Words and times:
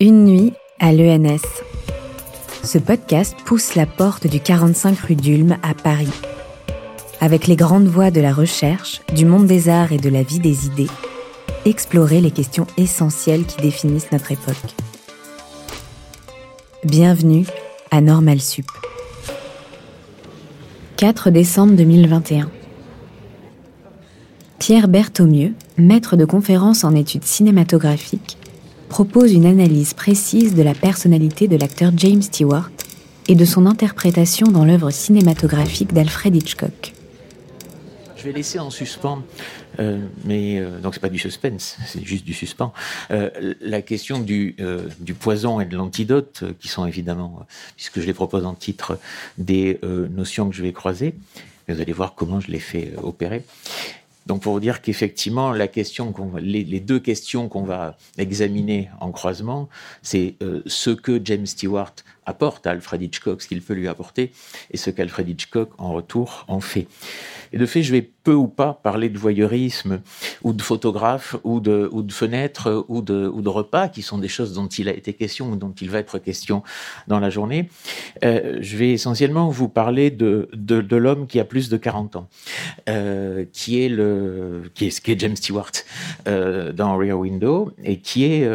Une 0.00 0.24
nuit 0.24 0.52
à 0.80 0.92
l'ENS. 0.92 1.38
Ce 2.64 2.78
podcast 2.78 3.36
pousse 3.44 3.76
la 3.76 3.86
porte 3.86 4.26
du 4.26 4.40
45 4.40 4.98
rue 4.98 5.14
d'Ulm 5.14 5.56
à 5.62 5.72
Paris. 5.72 6.10
Avec 7.20 7.46
les 7.46 7.54
grandes 7.54 7.86
voies 7.86 8.10
de 8.10 8.20
la 8.20 8.32
recherche, 8.32 9.02
du 9.14 9.24
monde 9.24 9.46
des 9.46 9.68
arts 9.68 9.92
et 9.92 9.98
de 9.98 10.08
la 10.08 10.24
vie 10.24 10.40
des 10.40 10.66
idées, 10.66 10.90
explorer 11.64 12.20
les 12.20 12.32
questions 12.32 12.66
essentielles 12.76 13.44
qui 13.44 13.62
définissent 13.62 14.10
notre 14.10 14.32
époque. 14.32 14.74
Bienvenue 16.82 17.46
à 17.92 18.00
Normal 18.00 18.40
Sup. 18.40 18.66
4 20.96 21.30
décembre 21.30 21.74
2021. 21.74 22.50
Pierre 24.58 24.88
Berthaumieux, 24.88 25.54
maître 25.78 26.16
de 26.16 26.24
conférences 26.24 26.82
en 26.82 26.96
études 26.96 27.24
cinématographiques, 27.24 28.38
propose 28.94 29.32
une 29.32 29.44
analyse 29.44 29.92
précise 29.92 30.54
de 30.54 30.62
la 30.62 30.72
personnalité 30.72 31.48
de 31.48 31.56
l'acteur 31.56 31.90
James 31.96 32.22
Stewart 32.22 32.70
et 33.26 33.34
de 33.34 33.44
son 33.44 33.66
interprétation 33.66 34.46
dans 34.46 34.64
l'œuvre 34.64 34.92
cinématographique 34.92 35.92
d'Alfred 35.92 36.36
Hitchcock. 36.36 36.92
Je 38.16 38.22
vais 38.22 38.30
laisser 38.30 38.60
en 38.60 38.70
suspens, 38.70 39.24
euh, 39.80 39.98
mais 40.24 40.60
euh, 40.60 40.78
donc 40.78 40.94
c'est 40.94 41.00
pas 41.00 41.08
du 41.08 41.18
suspense, 41.18 41.76
c'est 41.88 42.04
juste 42.04 42.24
du 42.24 42.34
suspens. 42.34 42.72
Euh, 43.10 43.30
la 43.60 43.82
question 43.82 44.20
du, 44.20 44.54
euh, 44.60 44.86
du 45.00 45.14
poison 45.14 45.58
et 45.58 45.64
de 45.64 45.76
l'antidote, 45.76 46.44
qui 46.60 46.68
sont 46.68 46.86
évidemment, 46.86 47.40
puisque 47.74 47.98
je 47.98 48.06
les 48.06 48.14
propose 48.14 48.46
en 48.46 48.54
titre, 48.54 49.00
des 49.38 49.80
notions 49.82 50.48
que 50.48 50.54
je 50.54 50.62
vais 50.62 50.72
croiser. 50.72 51.16
Vous 51.66 51.80
allez 51.80 51.92
voir 51.92 52.14
comment 52.14 52.38
je 52.38 52.52
les 52.52 52.60
fais 52.60 52.92
opérer. 53.02 53.42
Donc 54.26 54.42
pour 54.42 54.58
dire 54.60 54.80
qu'effectivement, 54.80 55.52
les, 55.52 56.80
deux 56.80 57.00
questions 57.00 57.48
qu'on 57.48 57.64
va 57.64 57.96
examiner 58.18 58.88
en 59.00 59.12
croisement, 59.12 59.68
c'est 60.02 60.34
euh, 60.42 60.62
ce 60.66 60.90
que 60.90 61.20
James 61.24 61.46
Stewart 61.46 61.94
apporte 62.26 62.66
à 62.66 62.70
Alfred 62.70 63.02
Hitchcock, 63.02 63.42
ce 63.42 63.48
qu'il 63.48 63.62
peut 63.62 63.74
lui 63.74 63.88
apporter, 63.88 64.32
et 64.70 64.76
ce 64.76 64.90
qu'Alfred 64.90 65.28
Hitchcock 65.28 65.70
en 65.78 65.92
retour 65.92 66.44
en 66.48 66.60
fait. 66.60 66.86
Et 67.52 67.58
de 67.58 67.66
fait, 67.66 67.82
je 67.82 67.92
vais 67.92 68.02
peu 68.24 68.34
ou 68.34 68.48
pas 68.48 68.80
parler 68.82 69.10
de 69.10 69.18
voyeurisme, 69.18 70.00
ou 70.42 70.52
de 70.52 70.62
photographe, 70.62 71.36
ou 71.44 71.60
de, 71.60 71.88
ou 71.92 72.02
de 72.02 72.12
fenêtres, 72.12 72.84
ou 72.88 73.02
de, 73.02 73.28
ou 73.28 73.42
de 73.42 73.48
repas, 73.48 73.88
qui 73.88 74.02
sont 74.02 74.18
des 74.18 74.28
choses 74.28 74.54
dont 74.54 74.66
il 74.66 74.88
a 74.88 74.92
été 74.92 75.12
question, 75.12 75.52
ou 75.52 75.56
dont 75.56 75.72
il 75.80 75.90
va 75.90 75.98
être 75.98 76.18
question 76.18 76.62
dans 77.06 77.20
la 77.20 77.30
journée. 77.30 77.68
Euh, 78.24 78.58
je 78.60 78.76
vais 78.76 78.90
essentiellement 78.92 79.50
vous 79.50 79.68
parler 79.68 80.10
de, 80.10 80.48
de, 80.52 80.96
l'homme 80.96 81.26
qui 81.26 81.38
a 81.38 81.44
plus 81.44 81.68
de 81.68 81.76
40 81.76 82.16
ans, 82.16 82.28
euh, 82.88 83.44
qui 83.52 83.82
est 83.82 83.88
le, 83.88 84.70
qui 84.74 84.86
est, 84.86 85.00
qui 85.00 85.12
est 85.12 85.20
James 85.20 85.36
Stewart 85.36 85.72
euh, 86.26 86.72
dans 86.72 86.96
Rear 86.96 87.18
Window, 87.18 87.72
et 87.84 87.98
qui 87.98 88.24
est 88.24 88.48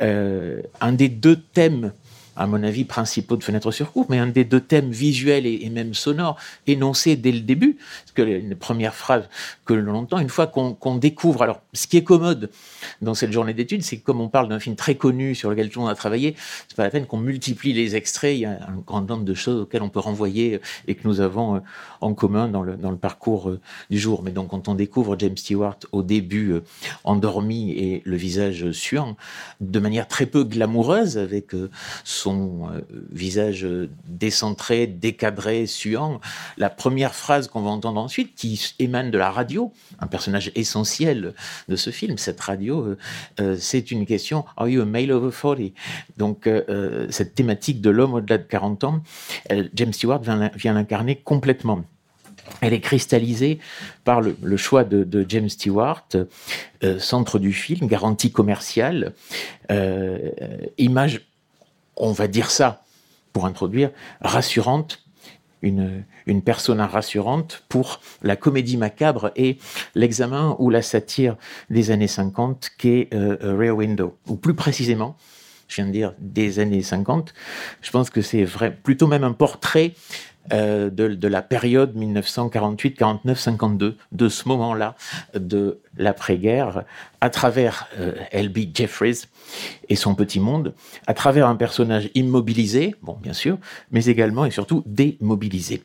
un 0.00 0.92
des 0.92 1.08
deux 1.08 1.36
thèmes 1.36 1.92
à 2.38 2.46
mon 2.46 2.62
avis, 2.62 2.84
principaux 2.84 3.36
de 3.36 3.42
Fenêtre 3.42 3.72
sur 3.72 3.92
cour, 3.92 4.06
mais 4.08 4.18
un 4.18 4.28
des 4.28 4.44
deux 4.44 4.60
thèmes 4.60 4.90
visuels 4.90 5.44
et, 5.44 5.68
même 5.70 5.92
sonores 5.92 6.38
énoncés 6.66 7.16
dès 7.16 7.32
le 7.32 7.40
début. 7.40 7.74
Parce 7.74 8.12
que 8.14 8.22
les, 8.22 8.54
premières 8.54 8.94
phrases 8.94 9.28
que 9.64 9.74
l'on 9.74 9.94
entend, 9.94 10.18
une 10.18 10.28
fois 10.28 10.46
qu'on 10.46 10.96
découvre. 10.96 11.42
Alors, 11.42 11.60
ce 11.72 11.86
qui 11.86 11.96
est 11.96 12.04
commode 12.04 12.50
dans 13.02 13.14
cette 13.14 13.32
journée 13.32 13.54
d'études, 13.54 13.82
c'est 13.82 13.98
que 13.98 14.04
comme 14.04 14.20
on 14.20 14.28
parle 14.28 14.48
d'un 14.48 14.60
film 14.60 14.76
très 14.76 14.94
connu 14.94 15.34
sur 15.34 15.50
lequel 15.50 15.68
tout 15.68 15.80
le 15.80 15.84
monde 15.84 15.92
a 15.92 15.96
travaillé, 15.96 16.36
c'est 16.68 16.76
pas 16.76 16.84
la 16.84 16.90
peine 16.90 17.06
qu'on 17.06 17.18
multiplie 17.18 17.72
les 17.72 17.96
extraits. 17.96 18.36
Il 18.36 18.40
y 18.40 18.44
a 18.46 18.52
un 18.52 18.82
grand 18.86 19.02
nombre 19.02 19.24
de 19.24 19.34
choses 19.34 19.62
auxquelles 19.62 19.82
on 19.82 19.88
peut 19.88 20.00
renvoyer 20.00 20.60
et 20.86 20.94
que 20.94 21.06
nous 21.06 21.20
avons 21.20 21.56
euh, 21.56 21.60
en 22.00 22.14
commun 22.14 22.48
dans 22.48 22.62
le, 22.62 22.76
dans 22.76 22.90
le 22.90 22.96
parcours 22.96 23.50
euh, 23.50 23.60
du 23.90 23.98
jour. 23.98 24.22
Mais 24.22 24.30
donc, 24.30 24.48
quand 24.48 24.68
on 24.68 24.74
découvre 24.74 25.16
James 25.18 25.36
Stewart 25.36 25.78
au 25.92 26.02
début 26.02 26.52
euh, 26.52 26.64
endormi 27.04 27.72
et 27.72 28.02
le 28.04 28.16
visage 28.16 28.70
suant, 28.72 29.16
de 29.60 29.78
manière 29.80 30.06
très 30.06 30.26
peu 30.26 30.44
glamoureuse, 30.44 31.18
avec 31.18 31.52
son 32.04 32.27
euh, 32.30 32.80
visage 33.10 33.66
décentré, 34.06 34.86
décadré, 34.86 35.66
suant. 35.66 36.20
La 36.56 36.70
première 36.70 37.14
phrase 37.14 37.48
qu'on 37.48 37.62
va 37.62 37.70
entendre 37.70 38.00
ensuite, 38.00 38.34
qui 38.34 38.74
émane 38.78 39.10
de 39.10 39.18
la 39.18 39.30
radio, 39.30 39.72
un 39.98 40.06
personnage 40.06 40.52
essentiel 40.54 41.34
de 41.68 41.76
ce 41.76 41.90
film, 41.90 42.18
cette 42.18 42.40
radio, 42.40 42.82
euh, 42.82 42.98
euh, 43.40 43.56
c'est 43.58 43.90
une 43.90 44.06
question 44.06 44.44
Are 44.56 44.68
you 44.68 44.82
a 44.82 44.84
male 44.84 45.12
over 45.12 45.30
40 45.30 45.72
Donc, 46.16 46.48
cette 47.10 47.34
thématique 47.34 47.80
de 47.80 47.90
l'homme 47.90 48.14
au-delà 48.14 48.38
de 48.38 48.44
40 48.44 48.84
ans, 48.84 49.02
James 49.74 49.92
Stewart 49.92 50.20
vient, 50.20 50.74
l'incarner 50.74 51.16
complètement. 51.16 51.84
Elle 52.60 52.72
est 52.72 52.80
cristallisée 52.80 53.58
par 54.04 54.20
le, 54.20 54.56
choix 54.56 54.84
de, 54.84 55.26
James 55.28 55.48
Stewart, 55.48 56.08
centre 56.98 57.38
du 57.38 57.52
film, 57.52 57.86
garantie 57.86 58.30
commerciale, 58.30 59.12
image 60.78 61.27
on 61.98 62.12
va 62.12 62.28
dire 62.28 62.50
ça 62.50 62.84
pour 63.32 63.46
introduire, 63.46 63.90
rassurante, 64.20 65.04
une, 65.62 66.04
persona 66.44 66.86
rassurante 66.86 67.64
pour 67.68 68.00
la 68.22 68.36
comédie 68.36 68.76
macabre 68.76 69.32
et 69.34 69.58
l'examen 69.94 70.56
ou 70.58 70.70
la 70.70 70.82
satire 70.82 71.36
des 71.68 71.90
années 71.90 72.08
50 72.08 72.70
qu'est 72.78 73.08
euh, 73.12 73.56
Rear 73.58 73.76
Window. 73.76 74.16
Ou 74.28 74.36
plus 74.36 74.54
précisément, 74.54 75.16
je 75.66 75.76
viens 75.76 75.86
de 75.86 75.92
dire 75.92 76.14
des 76.18 76.60
années 76.60 76.82
50, 76.82 77.34
je 77.82 77.90
pense 77.90 78.10
que 78.10 78.22
c'est 78.22 78.44
vrai, 78.44 78.74
plutôt 78.74 79.06
même 79.06 79.24
un 79.24 79.32
portrait 79.32 79.94
euh, 80.52 80.88
de, 80.90 81.28
la 81.28 81.42
période 81.42 81.94
1948, 81.94 82.94
49, 82.94 83.38
52, 83.38 83.96
de 84.12 84.28
ce 84.28 84.48
moment-là 84.48 84.94
de 85.34 85.80
l'après-guerre, 85.96 86.84
à 87.20 87.28
travers 87.28 87.88
euh, 87.98 88.12
L.B. 88.30 88.60
Jeffries 88.74 89.24
et 89.88 89.96
son 89.96 90.14
petit 90.14 90.40
monde, 90.40 90.74
à 91.06 91.14
travers 91.14 91.46
un 91.48 91.56
personnage 91.56 92.10
immobilisé, 92.14 92.94
bon, 93.02 93.18
bien 93.20 93.34
sûr, 93.34 93.58
mais 93.90 94.06
également 94.06 94.46
et 94.46 94.50
surtout 94.50 94.82
démobilisé. 94.86 95.82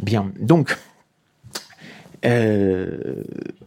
Bien, 0.00 0.32
donc, 0.40 0.76
euh, 2.24 3.22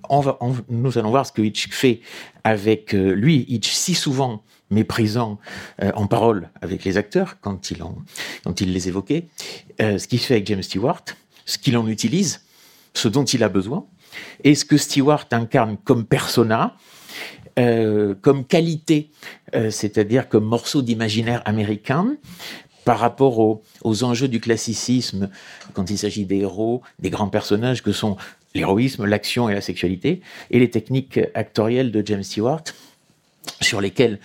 on 0.09 0.19
va, 0.19 0.37
on, 0.41 0.55
nous 0.69 0.97
allons 0.97 1.09
voir 1.09 1.25
ce 1.25 1.31
que 1.31 1.41
Hitch 1.41 1.69
fait 1.69 2.01
avec 2.43 2.93
euh, 2.93 3.13
lui, 3.13 3.45
Hitch 3.47 3.69
si 3.71 3.93
souvent 3.93 4.43
méprisant 4.69 5.39
euh, 5.81 5.91
en 5.95 6.07
parole 6.07 6.49
avec 6.61 6.83
les 6.83 6.97
acteurs 6.97 7.37
quand 7.41 7.71
il, 7.71 7.83
en, 7.83 7.97
quand 8.43 8.61
il 8.61 8.73
les 8.73 8.87
évoquait, 8.87 9.27
euh, 9.81 9.97
ce 9.97 10.07
qu'il 10.07 10.19
fait 10.19 10.35
avec 10.35 10.47
James 10.47 10.63
Stewart, 10.63 11.03
ce 11.45 11.57
qu'il 11.57 11.77
en 11.77 11.87
utilise, 11.87 12.41
ce 12.93 13.07
dont 13.07 13.25
il 13.25 13.43
a 13.43 13.49
besoin, 13.49 13.85
et 14.43 14.55
ce 14.55 14.65
que 14.65 14.77
Stewart 14.77 15.25
incarne 15.31 15.77
comme 15.83 16.05
persona, 16.05 16.75
euh, 17.59 18.15
comme 18.21 18.45
qualité, 18.45 19.11
euh, 19.53 19.69
c'est-à-dire 19.69 20.27
comme 20.27 20.45
morceau 20.45 20.81
d'imaginaire 20.81 21.41
américain, 21.45 22.17
par 22.83 22.99
rapport 22.99 23.39
aux, 23.39 23.63
aux, 23.83 24.03
enjeux 24.03 24.27
du 24.27 24.39
classicisme, 24.39 25.29
quand 25.73 25.89
il 25.89 25.97
s'agit 25.97 26.25
des 26.25 26.39
héros, 26.39 26.83
des 26.99 27.09
grands 27.09 27.29
personnages 27.29 27.81
que 27.81 27.91
sont 27.91 28.15
l'héroïsme, 28.55 29.05
l'action 29.05 29.47
et 29.49 29.53
la 29.53 29.61
sexualité, 29.61 30.21
et 30.49 30.59
les 30.59 30.71
techniques 30.71 31.19
actorielles 31.35 31.91
de 31.91 32.01
James 32.05 32.23
Stewart, 32.23 32.63
sur 33.61 33.81
lesquelles 33.81 34.19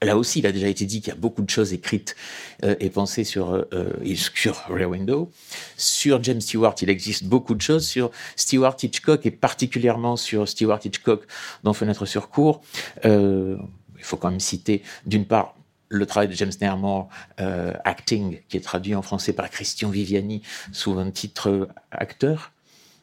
Là 0.00 0.16
aussi, 0.16 0.38
il 0.38 0.46
a 0.46 0.52
déjà 0.52 0.68
été 0.68 0.84
dit 0.84 1.00
qu'il 1.00 1.08
y 1.08 1.16
a 1.16 1.18
beaucoup 1.18 1.42
de 1.42 1.50
choses 1.50 1.72
écrites 1.72 2.14
euh, 2.62 2.76
et 2.78 2.88
pensées 2.88 3.24
sur, 3.24 3.52
euh, 3.52 3.90
sur 4.06 4.56
Rear 4.68 4.88
Window. 4.88 5.28
Sur 5.76 6.22
James 6.22 6.40
Stewart, 6.40 6.76
il 6.80 6.88
existe 6.88 7.24
beaucoup 7.24 7.56
de 7.56 7.60
choses. 7.60 7.84
Sur 7.84 8.12
Stewart 8.36 8.76
Hitchcock 8.80 9.26
et 9.26 9.32
particulièrement 9.32 10.16
sur 10.16 10.48
Stewart 10.48 10.78
Hitchcock 10.84 11.24
dans 11.64 11.72
Fenêtre 11.72 12.06
sur 12.06 12.28
cour, 12.28 12.60
euh, 13.04 13.56
il 13.96 14.04
faut 14.04 14.16
quand 14.16 14.30
même 14.30 14.38
citer 14.38 14.82
d'une 15.04 15.24
part 15.24 15.56
le 15.88 16.06
travail 16.06 16.28
de 16.28 16.34
James 16.34 16.52
Nairmore, 16.60 17.08
euh, 17.40 17.72
Acting, 17.84 18.40
qui 18.48 18.56
est 18.56 18.60
traduit 18.60 18.94
en 18.94 19.02
français 19.02 19.32
par 19.32 19.50
Christian 19.50 19.90
Viviani 19.90 20.42
sous 20.72 20.98
un 20.98 21.10
titre 21.10 21.68
acteur, 21.90 22.52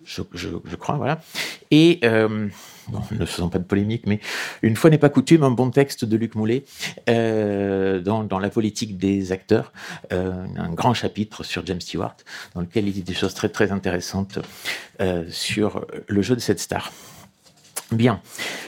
je, 0.06 0.76
crois, 0.76 0.96
voilà. 0.96 1.20
Et 1.72 2.00
euh, 2.04 2.48
ne 3.12 3.26
faisons 3.26 3.50
pas 3.50 3.60
de 3.60 3.64
polémique, 3.64 4.04
mais 4.06 4.20
une 4.62 4.76
fois 4.76 4.90
n'est 4.90 4.98
pas 4.98 5.10
coutume, 5.10 5.44
un 5.44 5.52
bon 5.52 5.72
texte 5.72 6.06
de 6.06 6.16
Luc 6.18 6.36
Moulet 6.36 6.64
euh, 7.10 8.00
dans, 8.00 8.40
la 8.40 8.50
politique 8.50 8.98
des 8.98 9.32
acteurs, 9.32 9.74
euh, 10.14 10.46
un 10.58 10.72
grand 10.72 10.94
chapitre 10.94 11.44
sur 11.44 11.66
James 11.66 11.82
Stewart, 11.82 12.16
dans 12.54 12.62
lequel 12.62 12.88
il 12.88 12.94
dit 12.94 13.04
des 13.04 13.14
choses 13.14 13.34
très 13.34 13.50
très 13.50 13.72
intéressantes 13.72 14.40
sur 15.30 15.86
le 16.08 16.22
jeu 16.22 16.36
de 16.36 16.40
cette 16.40 16.60
star. 16.60 16.94
Bien. 17.92 18.22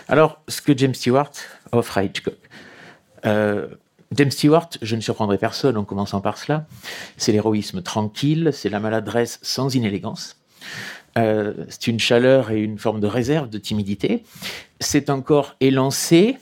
Alors, 0.07 0.41
ce 0.47 0.61
que 0.61 0.77
James 0.77 0.94
Stewart 0.94 1.31
offre 1.71 1.97
à 1.97 2.03
Hitchcock. 2.03 2.38
James 3.23 4.31
Stewart, 4.31 4.69
je 4.81 4.95
ne 4.95 5.01
surprendrai 5.01 5.38
personne 5.38 5.75
en 5.77 5.83
commençant 5.83 6.21
par 6.21 6.38
cela, 6.38 6.65
c'est 7.17 7.33
l'héroïsme 7.33 7.81
tranquille, 7.81 8.51
c'est 8.53 8.69
la 8.69 8.79
maladresse 8.79 9.39
sans 9.41 9.75
inélégance. 9.75 10.38
Euh, 11.17 11.53
c'est 11.69 11.87
une 11.87 11.99
chaleur 11.99 12.51
et 12.51 12.61
une 12.61 12.77
forme 12.77 12.99
de 12.99 13.07
réserve, 13.07 13.49
de 13.49 13.57
timidité. 13.57 14.23
C'est 14.79 15.09
un 15.09 15.21
corps 15.21 15.55
élancé 15.59 16.37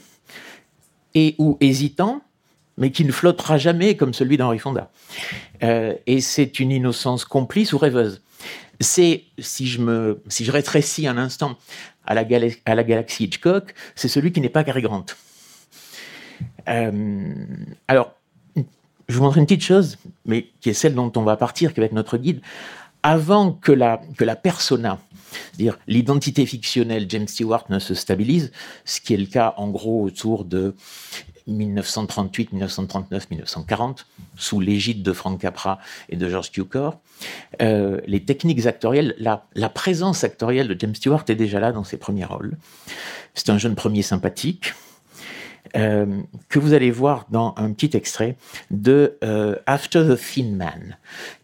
et 1.13 1.35
ou 1.37 1.57
hésitant, 1.61 2.21
mais 2.77 2.91
qui 2.91 3.05
ne 3.05 3.11
flottera 3.11 3.57
jamais 3.57 3.95
comme 3.95 4.13
celui 4.13 4.37
d'Henri 4.37 4.59
Fonda. 4.59 4.91
Euh, 5.63 5.93
et 6.07 6.19
c'est 6.19 6.59
une 6.59 6.71
innocence 6.71 7.23
complice 7.23 7.71
ou 7.73 7.77
rêveuse. 7.77 8.21
C'est, 8.81 9.23
si 9.39 9.67
je 9.67 9.79
me, 9.81 10.21
si 10.27 10.43
je 10.43 10.51
rétrécis 10.51 11.07
un 11.07 11.17
instant 11.17 11.57
à 12.05 12.13
la, 12.13 12.25
galaxie 12.25 13.23
Hitchcock, 13.23 13.73
c'est 13.95 14.09
celui 14.09 14.33
qui 14.33 14.41
n'est 14.41 14.49
pas 14.49 14.65
Cary 14.65 14.81
Grant. 14.81 15.05
alors, 16.67 18.13
je 19.07 19.17
vous 19.17 19.23
montre 19.23 19.37
une 19.37 19.45
petite 19.45 19.63
chose, 19.63 19.97
mais 20.25 20.47
qui 20.61 20.69
est 20.69 20.73
celle 20.73 20.95
dont 20.95 21.11
on 21.15 21.21
va 21.21 21.37
partir, 21.37 21.73
qui 21.73 21.79
va 21.79 21.85
être 21.85 21.93
notre 21.93 22.17
guide. 22.17 22.41
Avant 23.07 23.51
que 23.51 23.71
la, 23.71 24.01
que 24.17 24.23
la 24.23 24.35
persona, 24.35 24.97
c'est-à-dire 25.31 25.77
l'identité 25.85 26.43
fictionnelle 26.47 27.05
James 27.07 27.27
Stewart 27.27 27.65
ne 27.69 27.77
se 27.77 27.93
stabilise, 27.93 28.51
ce 28.83 28.99
qui 28.99 29.13
est 29.13 29.17
le 29.17 29.27
cas 29.27 29.53
en 29.57 29.69
gros 29.69 30.03
autour 30.03 30.43
de 30.43 30.73
1938, 31.45 32.53
1939, 32.53 33.29
1940, 33.29 34.07
sous 34.37 34.59
l'égide 34.59 35.03
de 35.03 35.13
Frank 35.13 35.39
Capra 35.39 35.77
et 36.09 36.15
de 36.15 36.27
George 36.27 36.49
Cukor, 36.51 36.99
euh, 37.61 38.01
les 38.07 38.23
techniques 38.23 38.65
actorielles, 38.65 39.13
la, 39.19 39.45
la, 39.53 39.69
présence 39.69 40.23
actorielle 40.23 40.67
de 40.67 40.75
James 40.79 40.95
Stewart 40.95 41.25
est 41.27 41.35
déjà 41.35 41.59
là 41.59 41.71
dans 41.71 41.83
ses 41.83 41.97
premiers 41.97 42.25
rôles. 42.25 42.57
C'est 43.35 43.51
un 43.51 43.59
jeune 43.59 43.75
premier 43.75 44.01
sympathique, 44.01 44.73
euh, 45.75 46.21
que 46.49 46.59
vous 46.59 46.73
allez 46.73 46.91
voir 46.91 47.25
dans 47.29 47.53
un 47.57 47.71
petit 47.73 47.95
extrait 47.95 48.37
de 48.71 49.17
euh, 49.23 49.55
After 49.65 50.03
the 50.07 50.17
Thin 50.17 50.55
Man, 50.55 50.97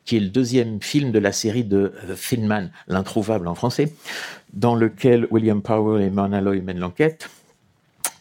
qui 0.06 0.18
est 0.18 0.20
le 0.20 0.30
deuxième 0.30 0.82
film 0.82 1.12
de 1.12 1.20
la 1.20 1.32
série 1.32 1.64
de 1.64 1.94
The 2.08 2.16
Thin 2.16 2.46
Man, 2.46 2.72
l'introuvable 2.88 3.48
en 3.48 3.56
français, 3.56 3.94
dans 4.54 4.76
lequel 4.76 5.28
William 5.32 5.62
Powell 5.62 6.02
et 6.02 6.10
Mona 6.10 6.42
Loy 6.42 6.62
mènent 6.62 6.80
l'enquête. 6.80 7.30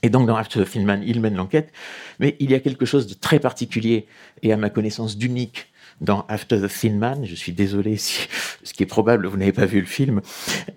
Et 0.03 0.09
donc 0.09 0.27
dans 0.27 0.37
After 0.37 0.65
the 0.65 0.71
Thin 0.71 0.85
Man, 0.85 1.03
ils 1.07 1.21
mènent 1.21 1.37
l'enquête, 1.37 1.73
mais 2.19 2.37
il 2.41 2.51
y 2.51 2.55
a 2.55 2.61
quelque 2.61 2.87
chose 2.87 3.07
de 3.07 3.15
très 3.15 3.39
particulier 3.39 4.07
et 4.43 4.53
à 4.53 4.57
ma 4.57 4.71
connaissance 4.71 5.17
d'unique 5.17 5.71
dans 6.01 6.25
After 6.29 6.61
the 6.61 6.69
Thin 6.69 6.95
Man, 6.95 7.25
je 7.25 7.35
suis 7.35 7.53
désolé 7.53 7.97
si, 7.97 8.27
ce 8.65 8.73
qui 8.73 8.83
est 8.83 8.87
probable, 8.87 9.27
vous 9.27 9.37
n'avez 9.37 9.53
pas 9.53 9.67
vu 9.67 9.81
le 9.81 9.87
film, 9.87 10.23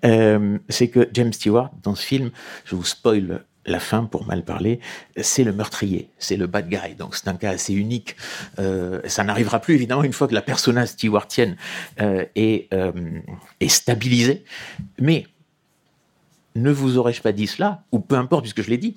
euh, 0.04 0.58
c'est 0.68 0.88
que 0.88 1.08
James 1.12 1.32
Stewart, 1.32 1.70
dans 1.82 1.94
ce 1.94 2.04
film, 2.04 2.30
je 2.64 2.76
vous 2.76 2.84
spoil 2.84 3.44
la 3.66 3.80
fin, 3.80 4.04
pour 4.04 4.26
mal 4.26 4.44
parler, 4.44 4.80
c'est 5.20 5.44
le 5.44 5.52
meurtrier, 5.52 6.10
c'est 6.18 6.36
le 6.36 6.46
bad 6.46 6.68
guy. 6.68 6.94
Donc 6.96 7.16
c'est 7.16 7.28
un 7.28 7.34
cas 7.34 7.50
assez 7.50 7.72
unique. 7.72 8.16
Euh, 8.58 9.00
ça 9.06 9.24
n'arrivera 9.24 9.60
plus 9.60 9.74
évidemment 9.74 10.02
une 10.02 10.12
fois 10.12 10.28
que 10.28 10.34
la 10.34 10.42
persona 10.42 10.86
stewartienne 10.86 11.56
euh, 12.00 12.24
est, 12.34 12.72
euh, 12.72 12.92
est 13.60 13.68
stabilisée. 13.68 14.44
Mais 15.00 15.26
ne 16.56 16.70
vous 16.70 16.98
aurais-je 16.98 17.20
pas 17.20 17.32
dit 17.32 17.46
cela, 17.46 17.82
ou 17.90 17.98
peu 17.98 18.16
importe, 18.16 18.42
puisque 18.42 18.62
je 18.62 18.70
l'ai 18.70 18.78
dit, 18.78 18.94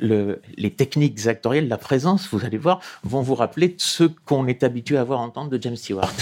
le, 0.00 0.40
les 0.56 0.70
techniques 0.70 1.26
actorielles, 1.26 1.66
la 1.66 1.78
présence, 1.78 2.28
vous 2.30 2.44
allez 2.44 2.58
voir, 2.58 2.80
vont 3.02 3.20
vous 3.20 3.34
rappeler 3.34 3.74
ce 3.78 4.04
qu'on 4.04 4.46
est 4.46 4.62
habitué 4.62 4.96
à 4.96 5.04
voir 5.04 5.20
entendre 5.20 5.50
de 5.50 5.60
James 5.60 5.76
Stewart. 5.76 6.12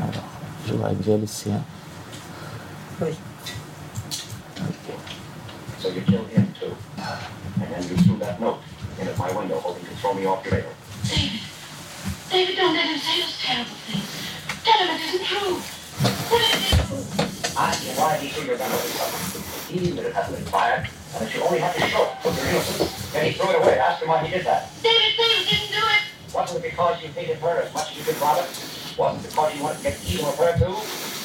Alors, 0.00 0.94
je 1.04 1.12
laissé 1.12 1.50
un. 1.50 1.64
Oui. 3.04 3.12
So 5.82 5.88
you 5.88 6.00
killed 6.02 6.28
him 6.28 6.46
too. 6.60 6.70
And 7.58 7.66
then 7.66 7.82
you 7.82 7.96
threw 8.06 8.16
that 8.18 8.40
note 8.40 8.62
in 9.00 9.08
at 9.08 9.18
my 9.18 9.26
window 9.34 9.58
hoping 9.58 9.82
to 9.82 9.90
throw 9.98 10.14
me 10.14 10.24
off 10.26 10.46
trail. 10.46 10.70
David. 11.10 11.42
David, 12.30 12.54
don't 12.54 12.72
let 12.72 12.86
him 12.86 12.98
say 13.02 13.18
those 13.18 13.34
terrible 13.42 13.74
things. 13.90 14.06
Tell 14.62 14.78
him 14.78 14.94
it 14.94 15.02
isn't 15.10 15.26
true. 15.26 15.58
What 16.30 16.38
is 16.38 16.70
it? 16.70 17.58
Ask 17.58 17.82
him 17.82 17.96
why 17.98 18.14
he 18.22 18.28
threw 18.30 18.46
your 18.46 18.58
gun 18.58 18.70
over 18.70 18.78
the. 18.78 19.42
He 19.74 19.80
knew 19.82 19.94
that 19.98 20.06
it 20.06 20.14
hadn't 20.14 20.38
been 20.38 20.46
fired, 20.54 20.86
and 20.86 21.18
that 21.18 21.34
you 21.34 21.42
only 21.42 21.58
had 21.58 21.74
to 21.74 21.82
show 21.90 22.06
it 22.06 22.14
for 22.22 22.30
your 22.30 22.46
innocence. 22.46 23.10
Then 23.10 23.26
he 23.26 23.32
threw 23.34 23.50
it 23.50 23.58
away. 23.58 23.74
Ask 23.82 24.02
him 24.02 24.08
why 24.08 24.22
he 24.22 24.30
did 24.30 24.46
that. 24.46 24.70
David, 24.86 25.18
David 25.18 25.50
didn't 25.50 25.74
do 25.74 25.82
it. 25.82 26.02
Wasn't 26.30 26.62
it 26.62 26.70
because 26.70 27.02
you 27.02 27.08
hated 27.10 27.42
her 27.42 27.58
as 27.58 27.74
much 27.74 27.90
as 27.90 27.98
you 27.98 28.04
did 28.06 28.22
Robert? 28.22 28.46
Wasn't 28.94 29.18
it 29.18 29.34
because 29.34 29.50
you 29.58 29.62
wanted 29.66 29.78
to 29.78 29.82
get 29.82 29.98
even 30.06 30.26
with 30.30 30.38
her 30.38 30.54
too? 30.62 30.78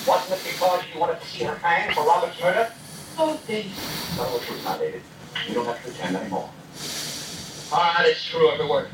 Wasn't 0.10 0.33
it 0.33 0.42
because 0.50 0.81
you 0.89 0.98
wanted 1.00 1.21
to 1.21 1.27
see 1.30 1.45
her 1.45 1.53
hanged 1.62 1.94
for 1.94 2.01
Robert's 2.10 2.42
murder? 2.42 2.74
Tell 3.18 3.34
the 3.34 4.46
truth 4.46 4.64
now, 4.64 4.78
David. 4.78 5.02
You 5.48 5.56
don't 5.56 5.66
have 5.66 5.78
to 5.78 5.90
pretend 5.90 6.16
anymore. 6.18 6.52
Ah, 7.72 8.04
it's 8.06 8.24
true, 8.24 8.52
every 8.52 8.68
word. 8.68 8.90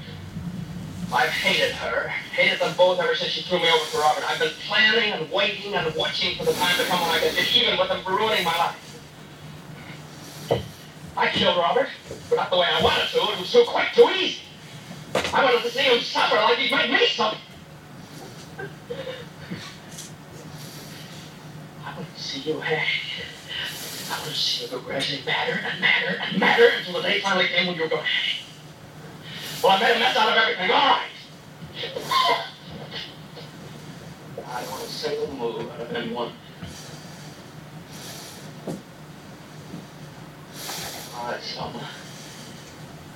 I've 1.11 1.29
hated 1.29 1.73
her, 1.75 2.07
hated 2.07 2.61
them 2.61 2.73
both 2.77 3.01
ever 3.01 3.15
since 3.15 3.33
she 3.33 3.41
threw 3.41 3.59
me 3.59 3.69
over 3.69 3.83
for 3.83 3.97
Robert. 3.97 4.23
I've 4.25 4.39
been 4.39 4.53
planning 4.65 5.11
and 5.11 5.29
waiting 5.29 5.73
and 5.75 5.93
watching 5.97 6.37
for 6.37 6.45
the 6.45 6.53
time 6.53 6.77
to 6.77 6.85
come 6.85 7.01
when 7.01 7.09
I 7.09 7.19
could 7.19 7.35
get 7.35 7.53
even 7.53 7.77
with 7.77 7.89
them 7.89 8.01
for 8.01 8.11
ruining 8.11 8.45
my 8.45 8.57
life. 8.57 8.79
I 11.17 11.27
killed 11.27 11.57
Robert, 11.57 11.89
but 12.29 12.37
not 12.37 12.49
the 12.49 12.57
way 12.57 12.67
I 12.71 12.81
wanted 12.81 13.09
to. 13.09 13.17
It 13.17 13.39
was 13.39 13.51
too 13.51 13.65
quick, 13.67 13.87
too 13.93 14.09
easy. 14.09 14.39
I 15.33 15.43
wanted 15.43 15.63
to 15.63 15.69
see 15.69 15.81
him 15.81 15.99
suffer 15.99 16.35
like 16.35 16.59
he 16.59 16.73
made 16.73 16.91
me 16.91 17.07
suffer. 17.07 17.37
I 21.85 21.95
want 21.97 22.15
to 22.15 22.21
see 22.23 22.39
you 22.39 22.61
hang. 22.61 22.87
I 24.11 24.19
want 24.19 24.31
to 24.31 24.35
see 24.35 24.65
you 24.65 24.71
go 24.71 24.79
gradually 24.79 25.21
madder 25.25 25.59
and 25.63 25.79
madder 25.81 26.19
and 26.21 26.39
madder 26.39 26.69
until 26.77 26.93
the 26.93 27.01
day 27.01 27.21
finally 27.21 27.47
came 27.47 27.67
when 27.67 27.75
you 27.75 27.83
were 27.83 27.89
going, 27.89 28.03
well, 29.63 29.77
I 29.77 29.79
made 29.79 29.95
a 29.95 29.99
mess 29.99 30.17
out 30.17 30.29
of 30.29 30.35
everything. 30.35 30.71
All 30.71 30.77
right. 30.77 31.09
I 34.45 34.61
don't 34.61 34.71
want 34.71 34.83
a 34.83 34.87
single 34.87 35.33
move 35.35 35.71
out 35.71 35.79
of 35.79 35.91
anyone. 35.95 36.31
All 41.15 41.31
right, 41.31 41.41
Selma. 41.41 41.89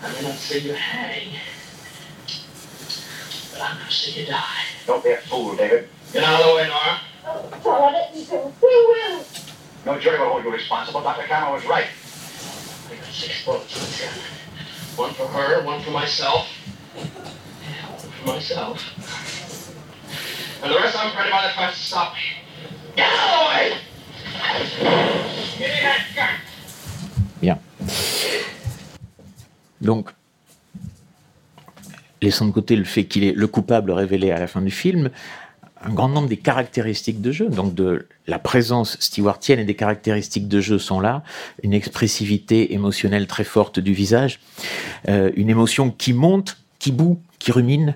I 0.02 0.14
may 0.14 0.22
not 0.22 0.36
see 0.36 0.60
you 0.60 0.74
hang, 0.74 1.34
but 3.52 3.62
I'm 3.62 3.76
going 3.78 3.88
to 3.90 3.94
see 3.94 4.22
you 4.22 4.28
die. 4.28 4.64
Don't 4.86 5.04
be 5.04 5.12
a 5.12 5.18
fool, 5.18 5.56
David. 5.56 5.90
Get 6.14 6.24
out 6.24 6.40
of 6.42 6.48
the 6.48 6.56
way, 6.56 6.68
Nora. 6.68 7.02
Oh, 7.26 7.60
God, 7.64 7.94
let 7.94 8.16
me 8.16 8.26
go. 8.26 8.54
No 9.86 10.00
jury 10.00 10.20
will 10.20 10.30
hold 10.30 10.44
you 10.44 10.52
responsible. 10.52 11.02
Dr. 11.02 11.28
Cameron 11.28 11.54
was 11.54 11.66
right. 11.66 11.88
I 12.90 12.96
got 12.96 13.06
six. 13.12 13.46
One 14.98 15.14
for 15.14 15.28
her, 15.28 15.64
one 15.64 15.82
for 15.82 15.92
myself. 15.92 16.48
One 18.24 18.36
myself. 18.36 18.82
And 20.64 20.72
the 20.72 20.78
rest 20.80 20.98
pretty 21.16 21.30
much! 21.30 21.54
Bien. 27.42 27.60
Donc, 29.82 30.10
laissant 32.22 32.48
de 32.48 32.52
côté 32.52 32.76
le 32.76 32.84
fait 32.84 33.06
qu'il 33.06 33.24
est 33.24 33.34
le 33.34 33.48
coupable 33.48 33.92
révélé 33.92 34.32
à 34.32 34.40
la 34.40 34.48
fin 34.48 34.62
du 34.62 34.72
film, 34.72 35.12
un 35.84 35.94
grand 35.94 36.10
nombre 36.10 36.28
des 36.28 36.38
caractéristiques 36.38 37.22
de 37.22 37.32
jeu, 37.32 37.50
donc 37.50 37.74
de 37.74 38.08
la 38.28 38.40
présence 38.40 38.98
stewartienne 39.00 39.60
et 39.60 39.66
des 39.66 39.76
caractéristiques 39.76 40.48
de 40.48 40.60
jeu 40.62 40.80
sont 40.80 41.00
là, 41.00 41.24
une 41.64 41.74
expressivité 41.74 42.74
émotionnelle 42.74 43.28
très 43.28 43.44
forte 43.44 43.80
du 43.80 43.94
visage, 43.94 44.40
euh, 45.08 45.32
une 45.36 45.50
émotion 45.50 45.92
qui 45.92 46.14
monte, 46.14 46.58
qui 46.80 46.92
boue, 46.92 47.20
qui 47.40 47.52
rumine, 47.52 47.96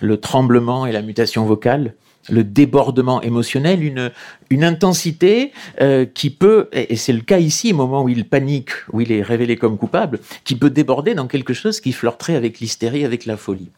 le 0.00 0.18
tremblement 0.18 0.86
et 0.86 0.92
la 0.92 1.02
mutation 1.02 1.44
vocale, 1.44 1.94
le 2.30 2.44
débordement 2.44 3.20
émotionnel, 3.22 3.82
une, 3.82 4.12
une 4.50 4.64
intensité 4.64 5.52
euh, 5.80 6.06
qui 6.06 6.30
peut, 6.30 6.68
et 6.72 6.96
c'est 6.96 7.12
le 7.12 7.20
cas 7.20 7.38
ici, 7.38 7.72
au 7.72 7.76
moment 7.76 8.04
où 8.04 8.08
il 8.08 8.24
panique, 8.24 8.70
où 8.92 9.00
il 9.00 9.10
est 9.10 9.22
révélé 9.22 9.56
comme 9.56 9.76
coupable, 9.76 10.20
qui 10.44 10.54
peut 10.54 10.70
déborder 10.70 11.14
dans 11.14 11.26
quelque 11.26 11.54
chose 11.54 11.80
qui 11.80 11.92
flirterait 11.92 12.36
avec 12.36 12.60
l'hystérie, 12.60 13.04
avec 13.04 13.26
la 13.26 13.36
folie. 13.36 13.70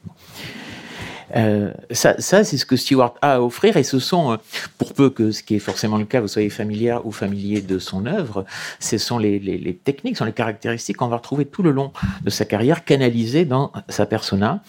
Euh, 1.36 1.72
ça, 1.90 2.20
ça 2.20 2.44
c'est 2.44 2.56
ce 2.56 2.66
que 2.66 2.76
Stewart 2.76 3.14
a 3.20 3.34
à 3.34 3.40
offrir, 3.40 3.76
et 3.76 3.82
ce 3.82 3.98
sont, 3.98 4.32
euh, 4.32 4.36
pour 4.78 4.92
peu 4.92 5.10
que 5.10 5.30
ce 5.32 5.42
qui 5.42 5.56
est 5.56 5.60
forcément 5.60 5.96
le 5.96 6.04
cas, 6.04 6.20
vous 6.20 6.28
soyez 6.28 6.50
familier 6.50 6.96
ou 7.04 7.10
familier 7.10 7.60
de 7.60 7.78
son 7.78 8.06
œuvre, 8.06 8.44
ce 8.78 8.98
sont 8.98 9.18
les, 9.18 9.38
les, 9.38 9.58
les 9.58 9.74
techniques, 9.74 10.16
sont 10.16 10.24
les 10.24 10.32
caractéristiques 10.32 10.98
qu'on 10.98 11.08
va 11.08 11.16
retrouver 11.16 11.46
tout 11.46 11.62
le 11.62 11.70
long 11.70 11.92
de 12.22 12.30
sa 12.30 12.44
carrière 12.44 12.84
canalisées 12.84 13.44
dans 13.44 13.72
sa 13.88 14.06
persona. 14.06 14.62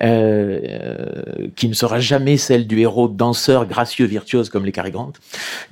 Euh, 0.00 1.48
qui 1.56 1.68
ne 1.68 1.74
sera 1.74 1.98
jamais 1.98 2.36
celle 2.36 2.68
du 2.68 2.78
héros 2.78 3.08
danseur 3.08 3.66
gracieux 3.66 4.06
virtuose 4.06 4.48
comme 4.48 4.64
les 4.64 4.70
Cary 4.70 4.92
Grant, 4.92 5.12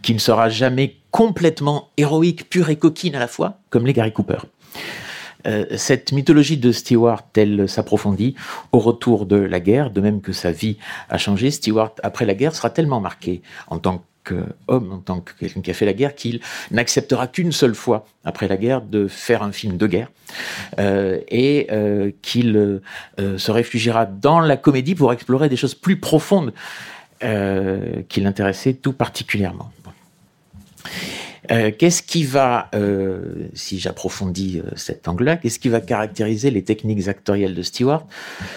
qui 0.02 0.14
ne 0.14 0.18
sera 0.18 0.49
jamais 0.49 0.97
complètement 1.12 1.90
héroïque, 1.97 2.50
pur 2.50 2.68
et 2.68 2.76
coquine 2.76 3.14
à 3.14 3.21
la 3.21 3.28
fois 3.28 3.59
comme 3.71 3.87
les 3.87 3.92
Gary 3.92 4.12
Cooper. 4.12 4.38
Euh, 5.47 5.65
cette 5.76 6.12
mythologie 6.12 6.57
de 6.57 6.73
Stewart, 6.73 7.23
elle 7.37 7.69
s'approfondit 7.69 8.35
au 8.73 8.79
retour 8.79 9.26
de 9.26 9.37
la 9.37 9.61
guerre, 9.61 9.91
de 9.91 10.00
même 10.00 10.21
que 10.21 10.33
sa 10.33 10.50
vie 10.50 10.79
a 11.09 11.19
changé. 11.19 11.50
Stewart, 11.50 11.93
après 12.03 12.26
la 12.26 12.35
guerre, 12.35 12.55
sera 12.55 12.71
tellement 12.71 13.00
marqué 13.00 13.43
en 13.69 13.79
tant 13.79 14.03
qu'homme, 14.25 14.93
en 14.93 14.99
tant 14.99 15.21
que 15.21 15.33
quelqu'un 15.38 15.61
qui 15.61 15.71
a 15.71 15.75
fait 15.75 15.87
la 15.87 15.93
guerre, 15.93 16.15
qu'il 16.15 16.41
n'acceptera 16.73 17.29
qu'une 17.29 17.53
seule 17.53 17.75
fois 17.75 18.07
après 18.25 18.49
la 18.49 18.57
guerre 18.57 18.83
de 18.83 19.07
faire 19.07 19.43
un 19.43 19.53
film 19.53 19.76
de 19.76 19.87
guerre 19.87 20.11
euh, 20.81 21.21
et 21.29 21.69
euh, 21.71 22.11
qu'il 22.23 22.81
se 23.19 23.50
réfugiera 23.50 24.05
dans 24.05 24.41
la 24.41 24.57
comédie 24.57 24.97
pour 24.97 25.12
explorer 25.12 25.49
des 25.49 25.57
choses 25.57 25.75
plus 25.75 26.00
profondes 26.00 26.53
qui 27.21 28.21
l'intéressaient 28.21 28.75
tout 28.75 28.93
particulièrement. 28.93 29.73
Euh, 31.50 31.71
qu'est-ce 31.76 32.03
qui 32.03 32.25
va, 32.25 32.69
euh, 32.75 33.49
si 33.55 33.79
j'approfondis 33.79 34.61
euh, 34.61 34.71
cet 34.76 35.09
angle-là, 35.09 35.37
qu'est-ce 35.37 35.59
qui 35.59 35.69
va 35.69 35.81
caractériser 35.81 36.50
les 36.50 36.65
techniques 36.65 37.09
actorielles 37.09 37.55
de 37.55 37.62
Stewart? 37.62 38.07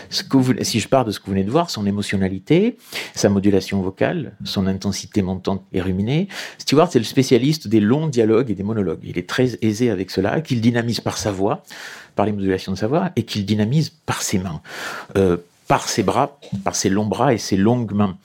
Si 0.10 0.80
je 0.80 0.88
pars 0.88 1.06
de 1.06 1.12
ce 1.12 1.20
que 1.20 1.26
vous 1.26 1.32
venez 1.32 1.44
de 1.44 1.52
voir, 1.52 1.70
son 1.70 1.86
émotionnalité, 1.86 2.78
sa 3.16 3.30
modulation 3.30 3.82
vocale, 3.82 4.34
son 4.44 4.68
intensité 4.68 5.22
montante 5.22 5.64
et 5.74 5.82
ruminée, 5.82 6.28
Stewart 6.58 6.90
c'est 6.92 7.00
le 7.00 7.06
spécialiste 7.06 7.68
des 7.68 7.80
longs 7.80 8.08
dialogues 8.08 8.50
et 8.52 8.56
des 8.56 8.64
monologues. 8.64 9.02
Il 9.04 9.18
est 9.18 9.28
très 9.28 9.58
aisé 9.62 9.90
avec 9.90 10.10
cela, 10.12 10.42
qu'il 10.42 10.62
dynamise 10.62 11.00
par 11.00 11.18
sa 11.18 11.32
voix, 11.32 11.64
par 12.16 12.26
les 12.26 12.32
modulations 12.32 12.72
de 12.72 12.78
sa 12.78 12.88
voix, 12.88 13.12
et 13.16 13.24
qu'il 13.24 13.46
dynamise 13.46 13.90
par 13.90 14.22
ses 14.22 14.40
mains, 14.40 14.62
par 15.68 15.88
ses 15.88 16.04
bras, 16.04 16.40
par 16.64 16.76
ses 16.76 16.90
longs 16.90 17.06
bras 17.06 17.34
et 17.34 17.38
ses 17.38 17.56
longues 17.56 17.94
mains. 17.94 18.18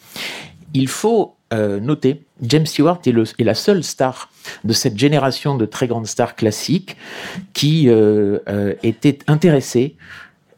Il 0.73 0.88
faut 0.88 1.37
euh, 1.54 1.80
James 2.42 2.66
Stewart 2.66 3.00
est, 3.06 3.44
la 3.44 3.54
seule 3.54 3.84
star 3.84 4.30
de 4.64 4.73
cette 4.73 4.99
génération 4.99 5.56
de 5.56 5.66
très 5.66 5.87
grandes 5.87 6.06
stars 6.06 6.34
classiques 6.34 6.96
qui 7.52 7.88
euh, 7.88 8.38
euh, 8.49 8.75
était 8.82 9.18
intéressée 9.26 9.96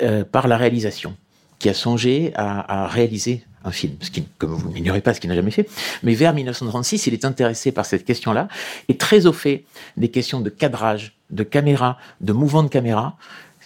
euh, 0.02 0.24
par 0.24 0.48
la 0.48 0.56
réalisation, 0.56 1.16
qui 1.58 1.68
a 1.68 1.74
songé 1.74 2.32
à, 2.34 2.86
réaliser 2.86 3.44
un 3.64 3.72
film, 3.72 3.94
ce 4.00 4.10
comme 4.38 4.52
vous 4.52 4.70
n'ignorez 4.70 5.00
pas, 5.00 5.12
ce 5.12 5.20
qu'il 5.20 5.28
n'a 5.28 5.36
jamais 5.36 5.50
fait. 5.50 5.68
Mais 6.02 6.14
vers 6.14 6.32
1936, 6.32 7.06
il 7.06 7.14
est 7.14 7.24
intéressé 7.24 7.72
par 7.72 7.84
cette 7.84 8.04
question-là 8.04 8.48
et 8.88 8.96
très 8.96 9.26
au 9.26 9.32
fait 9.32 9.64
des 9.96 10.08
questions 10.08 10.40
de 10.40 10.50
cadrage, 10.50 11.16
de 11.30 11.42
caméra, 11.42 11.98
de 12.20 12.32
mouvement 12.32 12.62
de 12.62 12.68
caméra, 12.68 13.16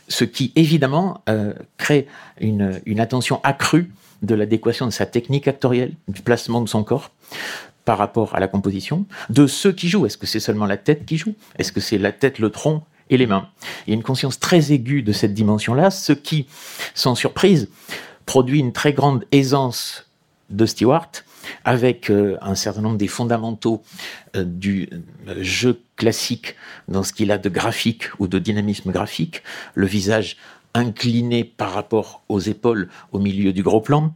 ce 0.08 0.24
qui 0.24 0.52
évidemment 0.56 1.22
crée 1.76 2.08
une 2.40 2.98
attention 2.98 3.40
accrue 3.44 3.92
de 4.22 4.34
l'adéquation 4.34 4.86
de 4.86 4.90
sa 4.90 5.06
technique 5.06 5.48
actorielle, 5.48 5.92
du 6.08 6.22
placement 6.22 6.60
de 6.60 6.68
son 6.68 6.84
corps 6.84 7.10
par 7.84 7.98
rapport 7.98 8.34
à 8.34 8.40
la 8.40 8.48
composition, 8.48 9.06
de 9.30 9.46
ceux 9.46 9.72
qui 9.72 9.88
jouent. 9.88 10.06
Est-ce 10.06 10.18
que 10.18 10.26
c'est 10.26 10.40
seulement 10.40 10.66
la 10.66 10.76
tête 10.76 11.06
qui 11.06 11.16
joue? 11.16 11.34
Est-ce 11.58 11.72
que 11.72 11.80
c'est 11.80 11.98
la 11.98 12.12
tête, 12.12 12.38
le 12.38 12.50
tronc 12.50 12.84
et 13.08 13.16
les 13.16 13.26
mains? 13.26 13.48
Il 13.86 13.90
y 13.90 13.92
a 13.92 13.96
une 13.96 14.02
conscience 14.02 14.38
très 14.38 14.72
aiguë 14.72 15.02
de 15.02 15.12
cette 15.12 15.34
dimension-là, 15.34 15.90
ce 15.90 16.12
qui, 16.12 16.46
sans 16.94 17.14
surprise, 17.14 17.68
produit 18.26 18.60
une 18.60 18.72
très 18.72 18.92
grande 18.92 19.24
aisance 19.32 20.06
de 20.50 20.66
Stewart 20.66 21.10
avec 21.64 22.10
euh, 22.10 22.36
un 22.42 22.54
certain 22.54 22.82
nombre 22.82 22.96
des 22.96 23.08
fondamentaux 23.08 23.82
euh, 24.36 24.44
du 24.44 24.88
euh, 25.28 25.34
jeu 25.40 25.80
classique 25.96 26.56
dans 26.88 27.02
ce 27.02 27.12
qu'il 27.12 27.30
a 27.32 27.38
de 27.38 27.48
graphique 27.48 28.04
ou 28.18 28.28
de 28.28 28.38
dynamisme 28.38 28.90
graphique, 28.90 29.42
le 29.74 29.86
visage 29.86 30.36
incliné 30.74 31.44
par 31.44 31.72
rapport 31.72 32.22
aux 32.28 32.40
épaules 32.40 32.88
au 33.12 33.18
milieu 33.18 33.52
du 33.52 33.62
gros 33.62 33.80
plan, 33.80 34.14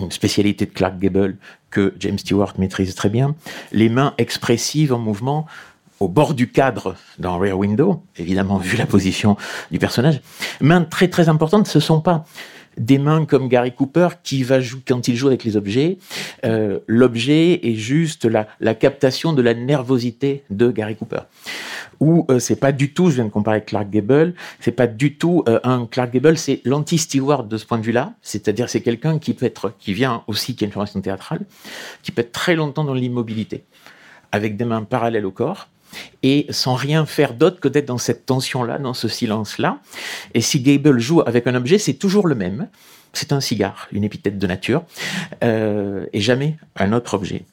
une 0.00 0.10
spécialité 0.10 0.66
de 0.66 0.72
Clark 0.72 0.98
Gable 0.98 1.36
que 1.70 1.94
James 1.98 2.18
Stewart 2.18 2.54
maîtrise 2.58 2.94
très 2.94 3.08
bien, 3.08 3.34
les 3.72 3.88
mains 3.88 4.14
expressives 4.18 4.92
en 4.92 4.98
mouvement 4.98 5.46
au 6.00 6.08
bord 6.08 6.34
du 6.34 6.50
cadre 6.50 6.96
dans 7.18 7.38
Rear 7.38 7.56
Window, 7.56 8.02
évidemment 8.16 8.58
vu 8.58 8.76
la 8.76 8.86
position 8.86 9.36
du 9.70 9.78
personnage. 9.78 10.20
Mains 10.60 10.82
très 10.82 11.08
très 11.08 11.28
importantes, 11.28 11.68
ce 11.68 11.78
sont 11.78 12.00
pas 12.00 12.24
des 12.76 12.98
mains 12.98 13.24
comme 13.24 13.48
Gary 13.48 13.72
Cooper 13.72 14.08
qui 14.22 14.42
va 14.42 14.60
jouer 14.60 14.80
quand 14.86 15.08
il 15.08 15.16
joue 15.16 15.28
avec 15.28 15.44
les 15.44 15.56
objets. 15.56 15.98
Euh, 16.44 16.80
L'objet 16.86 17.60
est 17.66 17.74
juste 17.74 18.24
la, 18.24 18.46
la, 18.60 18.74
captation 18.74 19.32
de 19.32 19.42
la 19.42 19.54
nervosité 19.54 20.44
de 20.50 20.70
Gary 20.70 20.96
Cooper. 20.96 21.20
Ou 22.00 22.26
euh, 22.30 22.38
c'est 22.38 22.56
pas 22.56 22.72
du 22.72 22.92
tout, 22.92 23.10
je 23.10 23.16
viens 23.16 23.24
de 23.24 23.30
comparer 23.30 23.62
Clark 23.62 23.90
Gable, 23.90 24.34
c'est 24.60 24.72
pas 24.72 24.86
du 24.86 25.16
tout 25.16 25.44
euh, 25.48 25.60
un 25.64 25.86
Clark 25.86 26.12
Gable, 26.12 26.36
c'est 26.36 26.60
l'anti-Stewart 26.64 27.44
de 27.44 27.56
ce 27.56 27.66
point 27.66 27.78
de 27.78 27.84
vue-là. 27.84 28.14
C'est-à-dire 28.22 28.68
c'est 28.68 28.80
quelqu'un 28.80 29.18
qui 29.18 29.34
peut 29.34 29.46
être, 29.46 29.72
qui 29.78 29.92
vient 29.92 30.24
aussi, 30.26 30.56
qui 30.56 30.64
a 30.64 30.66
une 30.66 30.72
formation 30.72 31.00
théâtrale, 31.00 31.46
qui 32.02 32.12
peut 32.12 32.22
être 32.22 32.32
très 32.32 32.56
longtemps 32.56 32.84
dans 32.84 32.94
l'immobilité, 32.94 33.64
avec 34.32 34.56
des 34.56 34.64
mains 34.64 34.82
parallèles 34.82 35.26
au 35.26 35.30
corps 35.30 35.68
et 36.22 36.46
sans 36.50 36.74
rien 36.74 37.06
faire 37.06 37.34
d'autre 37.34 37.60
que 37.60 37.68
d'être 37.68 37.86
dans 37.86 37.98
cette 37.98 38.26
tension-là, 38.26 38.78
dans 38.78 38.94
ce 38.94 39.08
silence-là. 39.08 39.78
Et 40.34 40.40
si 40.40 40.60
Gable 40.60 40.98
joue 40.98 41.20
avec 41.20 41.46
un 41.46 41.54
objet, 41.54 41.78
c'est 41.78 41.94
toujours 41.94 42.26
le 42.26 42.34
même. 42.34 42.68
C'est 43.12 43.32
un 43.32 43.40
cigare, 43.40 43.88
une 43.92 44.04
épithète 44.04 44.38
de 44.38 44.46
nature, 44.46 44.84
euh, 45.44 46.06
et 46.14 46.20
jamais 46.20 46.56
un 46.76 46.92
autre 46.92 47.14
objet. 47.14 47.44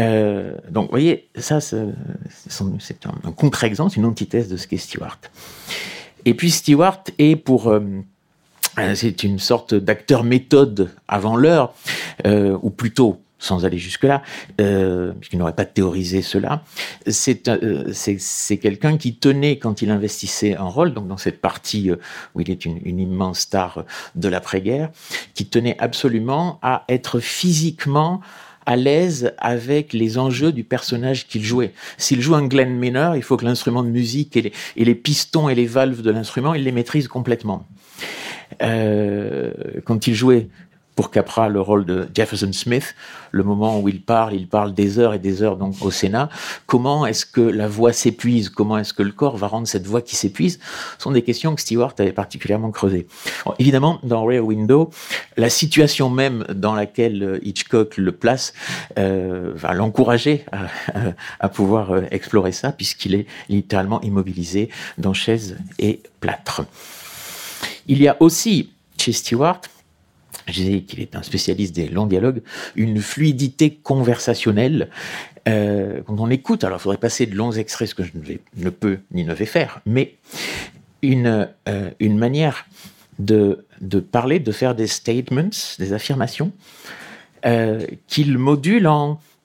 Euh, 0.00 0.54
donc, 0.70 0.86
vous 0.86 0.90
voyez, 0.90 1.28
ça, 1.36 1.60
c'est 1.60 1.76
un, 1.80 3.14
un 3.24 3.32
contre-exemple, 3.32 3.96
une 3.96 4.04
antithèse 4.04 4.48
de 4.48 4.56
ce 4.58 4.66
qu'est 4.66 4.76
Stewart. 4.76 5.18
Et 6.24 6.34
puis, 6.34 6.50
Stewart 6.50 7.02
est 7.18 7.36
pour... 7.36 7.68
Euh, 7.68 7.80
c'est 8.94 9.22
une 9.22 9.38
sorte 9.38 9.74
d'acteur 9.74 10.24
méthode 10.24 10.90
avant 11.06 11.36
l'heure, 11.36 11.74
ou 12.24 12.70
plutôt 12.70 13.20
sans 13.42 13.64
aller 13.64 13.78
jusque-là, 13.78 14.22
euh, 14.60 15.12
puisqu'il 15.12 15.38
n'aurait 15.38 15.54
pas 15.54 15.64
théorisé 15.64 16.22
cela, 16.22 16.62
c'est 17.06 17.48
euh, 17.48 17.92
quelqu'un 18.60 18.96
qui 18.96 19.16
tenait, 19.16 19.58
quand 19.58 19.82
il 19.82 19.90
investissait 19.90 20.56
un 20.56 20.64
rôle, 20.64 20.94
donc 20.94 21.08
dans 21.08 21.16
cette 21.16 21.40
partie 21.40 21.90
euh, 21.90 21.96
où 22.34 22.40
il 22.40 22.50
est 22.50 22.64
une, 22.64 22.78
une 22.84 23.00
immense 23.00 23.40
star 23.40 23.84
de 24.14 24.28
l'après-guerre, 24.28 24.90
qui 25.34 25.46
tenait 25.46 25.76
absolument 25.78 26.58
à 26.62 26.84
être 26.88 27.20
physiquement 27.20 28.20
à 28.64 28.76
l'aise 28.76 29.34
avec 29.38 29.92
les 29.92 30.18
enjeux 30.18 30.52
du 30.52 30.62
personnage 30.62 31.26
qu'il 31.26 31.42
jouait. 31.42 31.72
S'il 31.98 32.20
joue 32.20 32.36
un 32.36 32.46
Glenn 32.46 32.70
Miner, 32.76 33.12
il 33.16 33.22
faut 33.22 33.36
que 33.36 33.44
l'instrument 33.44 33.82
de 33.82 33.88
musique 33.88 34.36
et 34.36 34.42
les, 34.42 34.52
et 34.76 34.84
les, 34.84 34.94
pistons 34.94 35.48
et 35.48 35.56
les 35.56 35.66
valves 35.66 36.02
de 36.02 36.10
l'instrument, 36.12 36.54
il 36.54 36.62
les 36.62 36.72
maîtrise 36.72 37.08
complètement. 37.08 37.66
Euh, 38.62 39.50
quand 39.84 40.06
il 40.06 40.14
jouait 40.14 40.48
pour 40.94 41.10
Capra 41.10 41.48
le 41.48 41.60
rôle 41.60 41.84
de 41.84 42.08
Jefferson 42.14 42.52
Smith, 42.52 42.94
le 43.30 43.42
moment 43.42 43.80
où 43.80 43.88
il 43.88 44.02
parle, 44.02 44.34
il 44.34 44.46
parle 44.46 44.74
des 44.74 44.98
heures 44.98 45.14
et 45.14 45.18
des 45.18 45.42
heures 45.42 45.56
donc 45.56 45.74
au 45.80 45.90
Sénat. 45.90 46.28
Comment 46.66 47.06
est-ce 47.06 47.24
que 47.24 47.40
la 47.40 47.66
voix 47.66 47.92
s'épuise? 47.92 48.50
Comment 48.50 48.78
est-ce 48.78 48.92
que 48.92 49.02
le 49.02 49.12
corps 49.12 49.36
va 49.36 49.46
rendre 49.46 49.66
cette 49.66 49.86
voix 49.86 50.02
qui 50.02 50.16
s'épuise? 50.16 50.60
Ce 50.98 51.02
sont 51.02 51.12
des 51.12 51.22
questions 51.22 51.54
que 51.54 51.60
Stewart 51.60 51.94
avait 51.98 52.12
particulièrement 52.12 52.70
creusées. 52.70 53.06
Évidemment, 53.58 54.00
dans 54.02 54.24
Rear 54.24 54.44
Window, 54.44 54.90
la 55.36 55.48
situation 55.48 56.10
même 56.10 56.44
dans 56.54 56.74
laquelle 56.74 57.22
euh, 57.22 57.38
Hitchcock 57.42 57.96
le 57.96 58.12
place 58.12 58.52
euh, 58.98 59.52
va 59.54 59.72
l'encourager 59.72 60.44
à, 60.52 60.66
à, 61.40 61.48
pouvoir 61.48 61.92
euh, 61.92 62.02
explorer 62.10 62.52
ça, 62.52 62.72
puisqu'il 62.72 63.14
est 63.14 63.26
littéralement 63.48 64.00
immobilisé 64.02 64.68
dans 64.98 65.14
chaise 65.14 65.56
et 65.78 66.02
plâtre. 66.20 66.64
Il 67.86 68.00
y 68.00 68.08
a 68.08 68.16
aussi 68.20 68.70
chez 68.98 69.12
Stewart 69.12 69.60
je 70.46 70.52
disais 70.52 70.80
qu'il 70.82 71.00
est 71.00 71.16
un 71.16 71.22
spécialiste 71.22 71.74
des 71.74 71.88
longs 71.88 72.06
dialogues, 72.06 72.42
une 72.76 73.00
fluidité 73.00 73.74
conversationnelle. 73.74 74.88
Euh, 75.48 76.00
quand 76.06 76.18
on 76.18 76.30
écoute, 76.30 76.64
alors 76.64 76.78
il 76.78 76.82
faudrait 76.82 76.98
passer 76.98 77.26
de 77.26 77.34
longs 77.34 77.52
extraits, 77.52 77.88
ce 77.88 77.94
que 77.94 78.02
je 78.02 78.12
ne, 78.56 78.70
peux 78.70 78.98
ni 79.10 79.24
ne 79.24 79.34
vais 79.34 79.46
faire, 79.46 79.80
mais 79.86 80.14
une, 81.02 81.48
euh, 81.68 81.90
manière 82.00 82.66
de, 83.18 83.64
parler, 84.10 84.38
de 84.38 84.52
faire 84.52 84.74
des 84.74 84.86
statements, 84.86 85.50
des 85.78 85.92
affirmations, 85.92 86.52
euh, 87.44 87.84
qu'il 88.06 88.38
module 88.38 88.88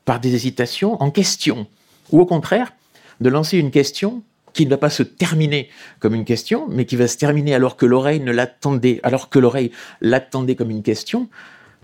par 0.06 0.20
des 0.20 0.36
hésitations 0.36 1.01
en 1.01 1.12
questions, 1.12 1.68
ou 2.12 2.22
au 2.22 2.25
contraire, 2.25 2.74
de 3.22 3.30
lancer 3.30 3.58
une 3.58 3.72
question 3.72 4.24
qui 4.58 4.66
ne 4.66 4.72
va 4.72 4.78
pas 4.78 4.90
se 4.90 5.04
terminer 5.04 5.70
comme 6.00 6.16
une 6.16 6.26
question, 6.26 6.68
mais 6.68 6.86
qui 6.86 6.96
va 6.96 7.08
se 7.08 7.16
terminer 7.16 7.54
alors 7.54 7.78
que 7.78 7.86
l'oreille 7.86 8.20
ne 8.20 8.32
l'attendait, 8.32 9.00
alors 9.04 9.30
que 9.30 9.38
l'oreille 9.38 9.72
l'attendait 10.02 10.56
comme 10.56 10.72
une 10.72 10.82
question, 10.82 11.30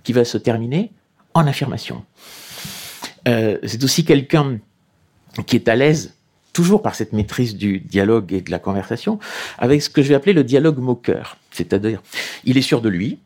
qui 0.04 0.12
va 0.12 0.26
se 0.26 0.40
terminer 0.40 0.92
en 1.36 1.46
affirmation. 1.46 2.04
Euh, 3.28 3.60
c'est 3.64 3.84
aussi 3.84 4.06
quelqu'un 4.06 4.58
qui 5.46 5.56
est 5.56 5.68
à 5.68 5.76
l'aise, 5.76 6.16
toujours 6.52 6.82
par 6.82 6.96
cette 6.96 7.14
maîtrise 7.14 7.56
du 7.56 7.80
dialogue 7.80 8.34
et 8.34 8.42
de 8.42 8.50
la 8.50 8.58
conversation, 8.58 9.20
avec 9.60 9.84
ce 9.84 9.92
que 9.92 10.02
je 10.02 10.10
vais 10.10 10.16
appeler 10.16 10.34
le 10.34 10.44
dialogue 10.44 10.80
moqueur. 10.80 11.38
C'est-à-dire, 11.52 12.02
il 12.44 12.58
est 12.58 12.64
sûr 12.64 12.82
de 12.82 12.90
lui, 12.90 13.20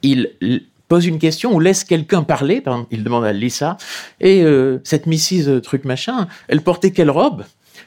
il 0.00 0.30
pose 0.88 1.04
une 1.04 1.18
question 1.18 1.54
ou 1.54 1.60
laisse 1.60 1.84
quelqu'un 1.84 2.22
parler, 2.22 2.62
par 2.62 2.72
exemple, 2.72 2.94
il 2.94 3.04
demande 3.04 3.24
à 3.26 3.34
Lisa, 3.34 3.76
et 4.18 4.42
euh, 4.42 4.78
cette 4.82 5.06
Mrs. 5.06 5.60
truc 5.60 5.84
machin, 5.84 6.26
elle 6.48 6.62
portait 6.62 6.90
quelle 6.90 7.10
robe? 7.10 7.44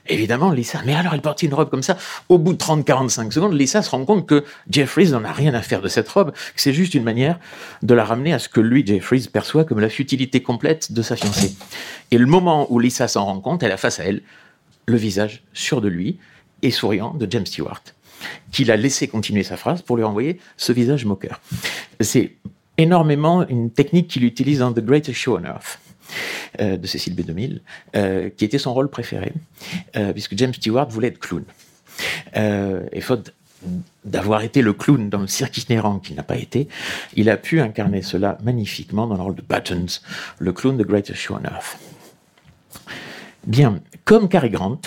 Évidemment, 0.08 0.52
Lisa, 0.52 0.80
mais 0.86 0.94
alors 0.94 1.14
elle 1.14 1.22
porte 1.22 1.44
une 1.44 1.54
robe 1.54 1.70
comme 1.70 1.84
ça. 1.84 1.98
Au 2.30 2.38
bout 2.38 2.54
de 2.54 2.58
30-45 2.58 3.32
secondes, 3.32 3.54
Lisa 3.54 3.82
se 3.82 3.90
rend 3.90 4.06
compte 4.06 4.26
que 4.26 4.44
Jeffries 4.70 5.12
n'en 5.12 5.24
a 5.24 5.32
rien 5.32 5.54
à 5.54 5.62
faire 5.62 5.82
de 5.82 5.88
cette 5.88 6.10
robe, 6.10 6.32
que 6.32 6.62
c'est 6.62 6.74
juste 6.74 6.94
une 6.94 7.04
manière 7.04 7.40
de 7.84 7.94
la 7.94 8.04
ramener 8.04 8.34
à 8.34 8.40
ce 8.40 8.50
que 8.50 8.60
lui, 8.60 8.86
Jeffries, 8.86 9.28
perçoit 9.32 9.66
comme 9.66 9.80
la 9.80 9.90
futilité 9.90 10.42
complète 10.42 10.92
de 10.92 11.02
sa 11.02 11.16
fiancée. 11.16 11.56
Et 12.12 12.18
le 12.18 12.26
moment 12.26 12.68
où 12.72 12.80
Lisa 12.80 13.08
s'en 13.08 13.26
rend 13.26 13.40
compte, 13.40 13.64
elle 13.64 13.72
a 13.72 13.78
face 13.78 14.00
à 14.00 14.06
elle 14.06 14.22
le 14.86 14.98
visage 14.98 15.44
sûr 15.54 15.82
de 15.82 15.88
lui 15.88 16.18
et 16.62 16.72
souriant 16.72 17.14
de 17.14 17.28
James 17.30 17.46
Stewart, 17.46 17.82
qui 18.52 18.66
l'a 18.66 18.76
laissé 18.76 19.08
continuer 19.08 19.44
sa 19.44 19.58
phrase 19.58 19.82
pour 19.82 19.98
lui 19.98 20.04
envoyer 20.04 20.40
ce 20.58 20.72
visage 20.72 21.06
moqueur. 21.06 21.40
C'est 22.00 22.36
énormément 22.78 23.48
une 23.48 23.72
technique 23.72 24.08
qu'il 24.08 24.24
utilise 24.24 24.60
dans 24.60 24.74
The 24.74 24.80
Greatest 24.80 25.18
Show 25.18 25.38
on 25.38 25.44
Earth. 25.44 25.80
Euh, 26.60 26.78
de 26.78 26.88
Cécile 26.88 27.16
B2000, 27.16 27.60
euh, 27.96 28.30
qui 28.36 28.44
était 28.44 28.58
son 28.58 28.74
rôle 28.74 28.90
préféré, 28.90 29.34
euh, 29.96 30.12
puisque 30.14 30.36
James 30.38 30.54
Stewart 30.54 30.90
voulait 30.90 31.10
être 31.10 31.20
clown. 31.20 31.44
et 32.36 33.02
faute 33.02 33.34
d'avoir 34.06 34.42
été 34.42 34.62
le 34.62 34.74
clown 34.74 35.10
dans 35.10 35.20
le 35.20 35.28
cirque 35.28 35.58
itinérant 35.58 36.00
qu'il 36.00 36.16
n'a 36.16 36.24
pas 36.24 36.38
été, 36.38 36.68
il 37.16 37.30
a 37.30 37.38
pu 37.38 37.60
incarner 37.62 38.02
cela 38.02 38.38
magnifiquement 38.42 39.06
dans 39.06 39.16
le 39.16 39.22
rôle 39.22 39.36
de 39.36 39.42
Buttons, 39.42 40.00
le 40.40 40.54
clown 40.54 40.78
de 40.78 40.84
Greatest 40.84 41.20
Show 41.20 41.36
on 41.36 41.44
Earth. 41.44 41.78
Bien, 43.46 43.82
comme 44.06 44.30
Cary 44.30 44.50
Grant, 44.50 44.80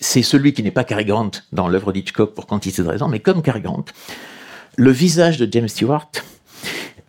c'est 0.00 0.22
celui 0.22 0.52
qui 0.52 0.62
n'est 0.62 0.70
pas 0.70 0.84
Cary 0.84 1.06
Grant 1.06 1.30
dans 1.52 1.66
l'œuvre 1.66 1.92
d'Hitchcock 1.92 2.34
pour 2.34 2.46
quantité 2.46 2.82
de 2.82 2.88
raisons, 2.88 3.08
mais 3.08 3.20
comme 3.20 3.42
Cary 3.42 3.62
Grant, 3.62 3.86
le 4.76 4.90
visage 4.90 5.38
de 5.38 5.50
James 5.50 5.68
Stewart 5.68 6.10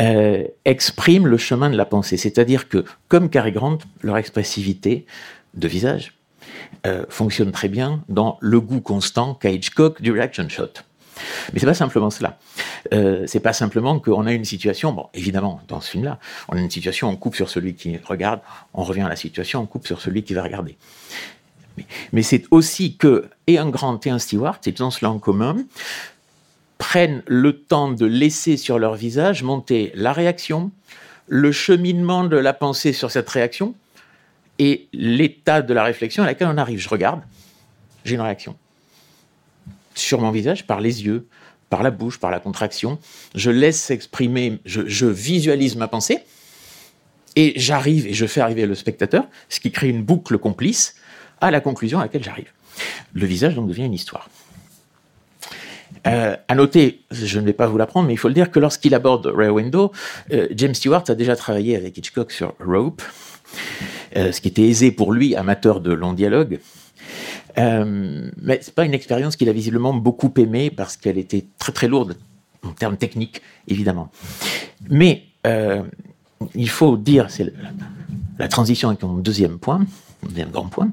euh, 0.02 0.44
exprime 0.66 1.28
le 1.28 1.38
chemin 1.38 1.70
de 1.70 1.78
la 1.78 1.86
pensée. 1.86 2.18
C'est-à-dire 2.18 2.68
que, 2.68 2.84
comme 3.08 3.30
Cary 3.30 3.52
Grant, 3.52 3.78
leur 4.02 4.18
expressivité 4.18 5.06
de 5.54 5.68
visage 5.68 6.14
euh, 6.86 7.06
fonctionne 7.10 7.52
très 7.52 7.70
bien 7.70 8.04
dans 8.10 8.38
le 8.42 8.60
goût 8.60 8.82
constant 8.82 9.34
qu'a 9.34 9.52
Hitchcock 9.52 10.02
du 10.02 10.12
reaction 10.12 10.48
shot. 10.50 10.72
Mais 11.54 11.60
c'est 11.60 11.66
pas 11.66 11.74
simplement 11.74 12.10
cela. 12.10 12.38
Euh, 12.94 13.24
c'est 13.26 13.40
pas 13.40 13.54
simplement 13.54 14.00
qu'on 14.00 14.26
a 14.26 14.34
une 14.34 14.46
situation. 14.46 14.92
Bon, 14.92 15.08
évidemment, 15.14 15.62
dans 15.68 15.80
ce 15.80 15.92
film-là, 15.92 16.20
on 16.50 16.58
a 16.58 16.60
une 16.60 16.70
situation, 16.70 17.10
on 17.10 17.16
coupe 17.16 17.36
sur 17.36 17.50
celui 17.50 17.76
qui 17.76 17.98
regarde, 17.98 18.42
on 18.74 18.84
revient 18.84 19.02
à 19.02 19.10
la 19.10 19.16
situation, 19.16 19.62
on 19.62 19.66
coupe 19.66 19.88
sur 19.88 20.02
celui 20.02 20.24
qui 20.24 20.34
va 20.34 20.44
regarder. 20.44 20.78
Mais, 22.14 22.22
c'est 22.22 22.46
aussi 22.52 22.96
que 22.96 23.30
et 23.48 23.58
un 23.58 23.70
Grant 23.70 24.00
et 24.06 24.10
un 24.10 24.20
Stewart, 24.20 24.60
ils 24.66 24.84
ont 24.84 24.92
cela 24.92 25.12
en 25.12 25.20
commun, 25.20 25.58
prennent 26.78 27.24
le 27.28 27.62
temps 27.62 27.92
de 27.92 28.06
laisser 28.06 28.58
sur 28.58 28.80
leur 28.80 28.96
visage 28.96 29.44
monter 29.44 29.92
la 29.96 30.14
réaction, 30.14 30.72
le 31.28 31.52
cheminement 31.52 32.24
de 32.24 32.38
la 32.38 32.54
pensée 32.54 32.94
sur 32.94 33.12
cette 33.12 33.30
réaction 33.30 33.76
et 34.60 34.88
l'état 34.94 35.62
de 35.62 35.74
la 35.74 35.84
réflexion 35.84 36.24
à 36.24 36.26
laquelle 36.26 36.48
on 36.48 36.58
arrive. 36.58 36.80
Je 36.80 36.90
regarde, 36.90 37.22
j'ai 38.04 38.16
une 38.16 38.22
réaction. 38.22 38.56
Sur 39.96 40.22
mon 40.22 40.32
visage, 40.32 40.68
par 40.68 40.82
les 40.82 41.06
yeux, 41.06 41.28
par 41.70 41.84
la 41.84 41.92
bouche, 41.92 42.20
par 42.20 42.32
la 42.32 42.40
contraction, 42.40 43.00
je 43.34 43.52
laisse 43.52 43.82
s'exprimer, 43.82 44.60
je, 44.66 45.06
visualise 45.06 45.76
ma 45.76 45.88
pensée 45.88 46.20
et 47.36 47.54
j'arrive 47.58 48.08
et 48.08 48.14
je 48.14 48.26
fais 48.26 48.42
arriver 48.42 48.66
le 48.66 48.76
spectateur, 48.76 49.28
ce 49.50 49.60
qui 49.60 49.72
crée 49.72 49.90
une 49.90 50.04
boucle 50.04 50.38
complice 50.38 50.96
à 51.42 51.52
la 51.52 51.60
conclusion 51.60 52.00
à 52.00 52.04
laquelle 52.04 52.24
j'arrive. 52.24 52.52
Le 53.14 53.26
visage 53.26 53.56
donc 53.56 53.68
devient 53.68 53.86
une 53.86 53.94
histoire. 53.94 54.30
Euh, 56.08 56.36
à 56.48 56.56
noter, 56.56 57.02
je 57.12 57.40
ne 57.40 57.46
vais 57.46 57.54
pas 57.54 57.68
vous 57.68 57.78
l'apprendre, 57.78 58.08
mais 58.08 58.14
il 58.14 58.18
faut 58.18 58.28
le 58.28 58.34
dire 58.34 58.52
que 58.52 58.60
lorsqu'il 58.60 58.94
aborde 58.94 59.26
Rear 59.26 59.54
Window, 59.54 59.92
euh, 60.32 60.48
James 60.52 60.76
Stewart 60.76 61.04
a 61.08 61.16
déjà 61.16 61.36
travaillé 61.36 61.76
avec 61.76 61.98
Hitchcock 61.98 62.32
sur 62.32 62.54
Rope, 62.64 63.02
euh, 64.16 64.32
ce 64.32 64.42
qui 64.42 64.48
était 64.48 64.64
aisé 64.68 64.92
pour 64.92 65.14
lui, 65.14 65.36
amateur 65.36 65.82
de 65.82 65.92
long 65.92 66.14
dialogue. 66.14 66.60
Euh, 67.58 68.30
mais 68.42 68.60
c'est 68.62 68.76
pas 68.76 68.86
une 68.86 68.94
expérience 68.94 69.36
qu'il 69.36 69.50
a 69.50 69.54
visiblement 69.54 69.94
beaucoup 69.94 70.34
aimée 70.38 70.70
parce 70.70 70.98
qu'elle 70.98 71.18
était 71.18 71.46
très 71.58 71.72
très 71.72 71.88
lourde 71.88 72.18
en 72.64 72.72
termes 72.72 72.98
techniques, 72.98 73.42
évidemment. 73.68 74.12
Mais 74.90 75.24
il 76.56 76.70
faut 76.70 76.98
dire, 76.98 77.30
c'est 77.30 77.54
la 78.40 78.48
transition 78.48 78.90
avec 78.90 79.04
mon 79.04 79.18
deuxième 79.18 79.60
point, 79.60 79.86
deuxième 80.24 80.50
grand 80.50 80.66
point, 80.66 80.90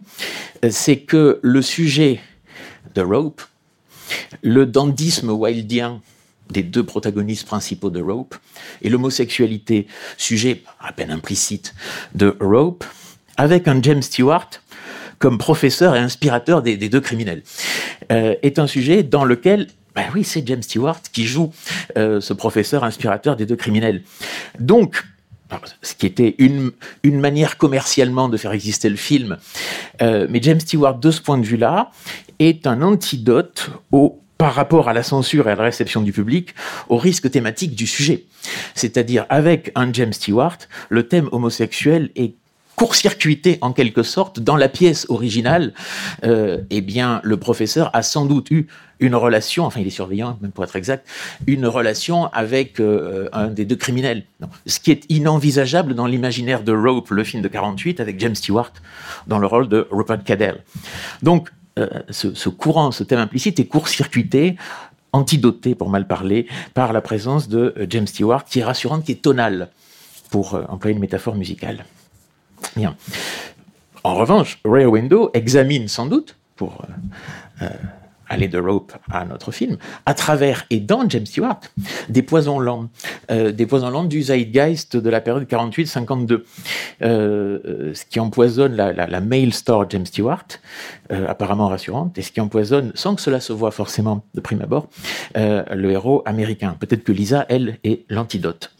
c'est 0.70 0.98
que 0.98 1.40
le 1.42 1.62
sujet 1.62 2.20
de 2.94 3.00
Rope 3.00 3.42
le 4.42 4.66
dandisme 4.66 5.30
wildien 5.30 6.00
des 6.50 6.62
deux 6.62 6.84
protagonistes 6.84 7.46
principaux 7.46 7.90
de 7.90 8.00
Rope 8.00 8.34
et 8.82 8.88
l'homosexualité, 8.88 9.86
sujet 10.16 10.62
à 10.80 10.92
peine 10.92 11.10
implicite 11.10 11.74
de 12.14 12.36
Rope, 12.40 12.84
avec 13.36 13.68
un 13.68 13.80
James 13.82 14.02
Stewart 14.02 14.50
comme 15.18 15.38
professeur 15.38 15.94
et 15.94 16.00
inspirateur 16.00 16.62
des, 16.62 16.76
deux 16.76 17.00
criminels, 17.00 17.42
euh, 18.10 18.34
est 18.42 18.58
un 18.58 18.66
sujet 18.66 19.02
dans 19.02 19.24
lequel 19.24 19.68
ben 19.94 20.06
oui, 20.14 20.24
c'est 20.24 20.46
James 20.48 20.62
Stewart 20.62 21.00
qui 21.12 21.26
joue 21.26 21.52
euh, 21.98 22.20
ce 22.20 22.32
professeur 22.32 22.82
inspirateur 22.82 23.36
des 23.36 23.44
deux 23.44 23.56
criminels. 23.56 24.02
Donc, 24.58 25.04
ce 25.82 25.94
qui 25.94 26.06
était 26.06 26.34
une, 26.38 26.72
une 27.02 27.20
manière 27.20 27.58
commercialement 27.58 28.30
de 28.30 28.38
faire 28.38 28.52
exister 28.52 28.88
le 28.88 28.96
film. 28.96 29.36
Euh, 30.00 30.26
mais 30.30 30.40
James 30.42 30.60
Stewart, 30.60 30.98
de 30.98 31.10
ce 31.10 31.20
point 31.20 31.36
de 31.36 31.44
vue-là, 31.44 31.90
est 32.38 32.66
un 32.66 32.80
antidote 32.80 33.70
au 33.90 34.21
par 34.42 34.54
rapport 34.54 34.88
à 34.88 34.92
la 34.92 35.04
censure 35.04 35.48
et 35.48 35.52
à 35.52 35.54
la 35.54 35.62
réception 35.62 36.02
du 36.02 36.10
public, 36.10 36.56
au 36.88 36.96
risque 36.96 37.30
thématique 37.30 37.76
du 37.76 37.86
sujet. 37.86 38.24
C'est-à-dire, 38.74 39.24
avec 39.28 39.70
un 39.76 39.92
James 39.92 40.12
Stewart, 40.12 40.58
le 40.88 41.06
thème 41.06 41.28
homosexuel 41.30 42.10
est 42.16 42.34
court-circuité 42.74 43.58
en 43.60 43.72
quelque 43.72 44.02
sorte 44.02 44.40
dans 44.40 44.56
la 44.56 44.68
pièce 44.68 45.06
originale, 45.08 45.72
euh, 46.24 46.58
eh 46.70 46.80
bien, 46.80 47.20
le 47.22 47.36
professeur 47.36 47.88
a 47.92 48.02
sans 48.02 48.26
doute 48.26 48.50
eu 48.50 48.66
une 48.98 49.14
relation, 49.14 49.64
enfin 49.64 49.78
il 49.78 49.86
est 49.86 49.90
surveillant, 49.90 50.36
même 50.40 50.50
pour 50.50 50.64
être 50.64 50.74
exact, 50.74 51.06
une 51.46 51.64
relation 51.64 52.26
avec 52.32 52.80
euh, 52.80 53.28
un 53.32 53.46
des 53.46 53.64
deux 53.64 53.76
criminels. 53.76 54.24
Ce 54.66 54.80
qui 54.80 54.90
est 54.90 55.04
inenvisageable 55.08 55.94
dans 55.94 56.06
l'imaginaire 56.06 56.64
de 56.64 56.72
Rope, 56.72 57.10
le 57.10 57.22
film 57.22 57.44
de 57.44 57.48
48, 57.48 58.00
avec 58.00 58.18
James 58.18 58.34
Stewart 58.34 58.72
dans 59.28 59.38
le 59.38 59.46
rôle 59.46 59.68
de 59.68 59.86
Rupert 59.92 60.24
Cadell. 60.24 60.64
Donc, 61.22 61.50
euh, 61.78 61.88
ce, 62.10 62.48
courant, 62.48 62.90
ce 62.90 63.04
thème 63.04 63.20
implicite 63.20 63.60
est 63.60 63.66
court-circuité 63.66 64.56
antidoté, 65.12 65.74
pour 65.74 65.90
mal 65.90 66.06
parler, 66.06 66.46
par 66.72 66.92
la 66.92 67.02
présence 67.02 67.48
de 67.48 67.74
James 67.90 68.06
Stewart, 68.06 68.44
qui 68.44 68.60
est 68.60 68.64
rassurante, 68.64 69.04
qui 69.04 69.12
est 69.12 69.22
tonale, 69.22 69.68
pour 70.30 70.54
employer 70.70 70.94
une 70.94 71.00
métaphore 71.00 71.34
musicale. 71.34 71.84
Bien. 72.76 72.96
En 74.04 74.14
revanche, 74.14 74.58
Rear 74.64 74.90
Window 74.90 75.30
examine 75.34 75.86
sans 75.86 76.06
doute, 76.06 76.36
pour 76.56 76.82
euh, 77.60 77.68
euh, 78.32 78.34
aller 78.34 78.48
de 78.48 78.58
Rope 78.58 78.92
à 79.10 79.24
notre 79.24 79.52
film, 79.52 79.76
à 80.06 80.14
travers 80.14 80.64
et 80.70 80.80
dans 80.80 81.08
James 81.08 81.26
Stewart, 81.26 81.60
des 82.08 82.22
poisons 82.22 82.58
lents, 82.58 82.88
euh, 83.30 83.52
des 83.52 83.66
poisons 83.66 83.90
lents 83.90 84.04
du 84.04 84.22
zeitgeist 84.22 84.96
de 84.96 85.10
la 85.10 85.20
période 85.20 85.44
48-52, 85.44 86.42
ce 87.00 88.04
qui 88.08 88.20
empoisonne 88.20 88.74
la, 88.74 89.20
mail 89.20 89.52
store 89.52 89.86
James 89.90 90.06
Stewart, 90.06 90.46
apparemment 91.10 91.68
rassurante, 91.68 92.16
et 92.18 92.22
ce 92.22 92.32
qui 92.32 92.40
empoisonne, 92.40 92.92
sans 92.94 93.14
que 93.14 93.20
cela 93.20 93.40
se 93.40 93.52
voit 93.52 93.70
forcément 93.70 94.24
de 94.34 94.40
prime 94.40 94.62
abord, 94.62 94.88
le 95.34 95.90
héros 95.90 96.22
américain. 96.26 96.76
Peut-être 96.78 97.04
que 97.04 97.12
Lisa, 97.12 97.46
elle, 97.48 97.78
est 97.84 98.04
l'antidote. 98.08 98.72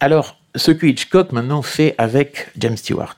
Alors, 0.00 0.38
ce 0.54 0.70
que 0.70 0.86
Hitchcock 0.86 1.32
maintenant 1.32 1.62
fait 1.62 1.94
avec 1.98 2.48
James 2.56 2.76
Stewart. 2.76 3.16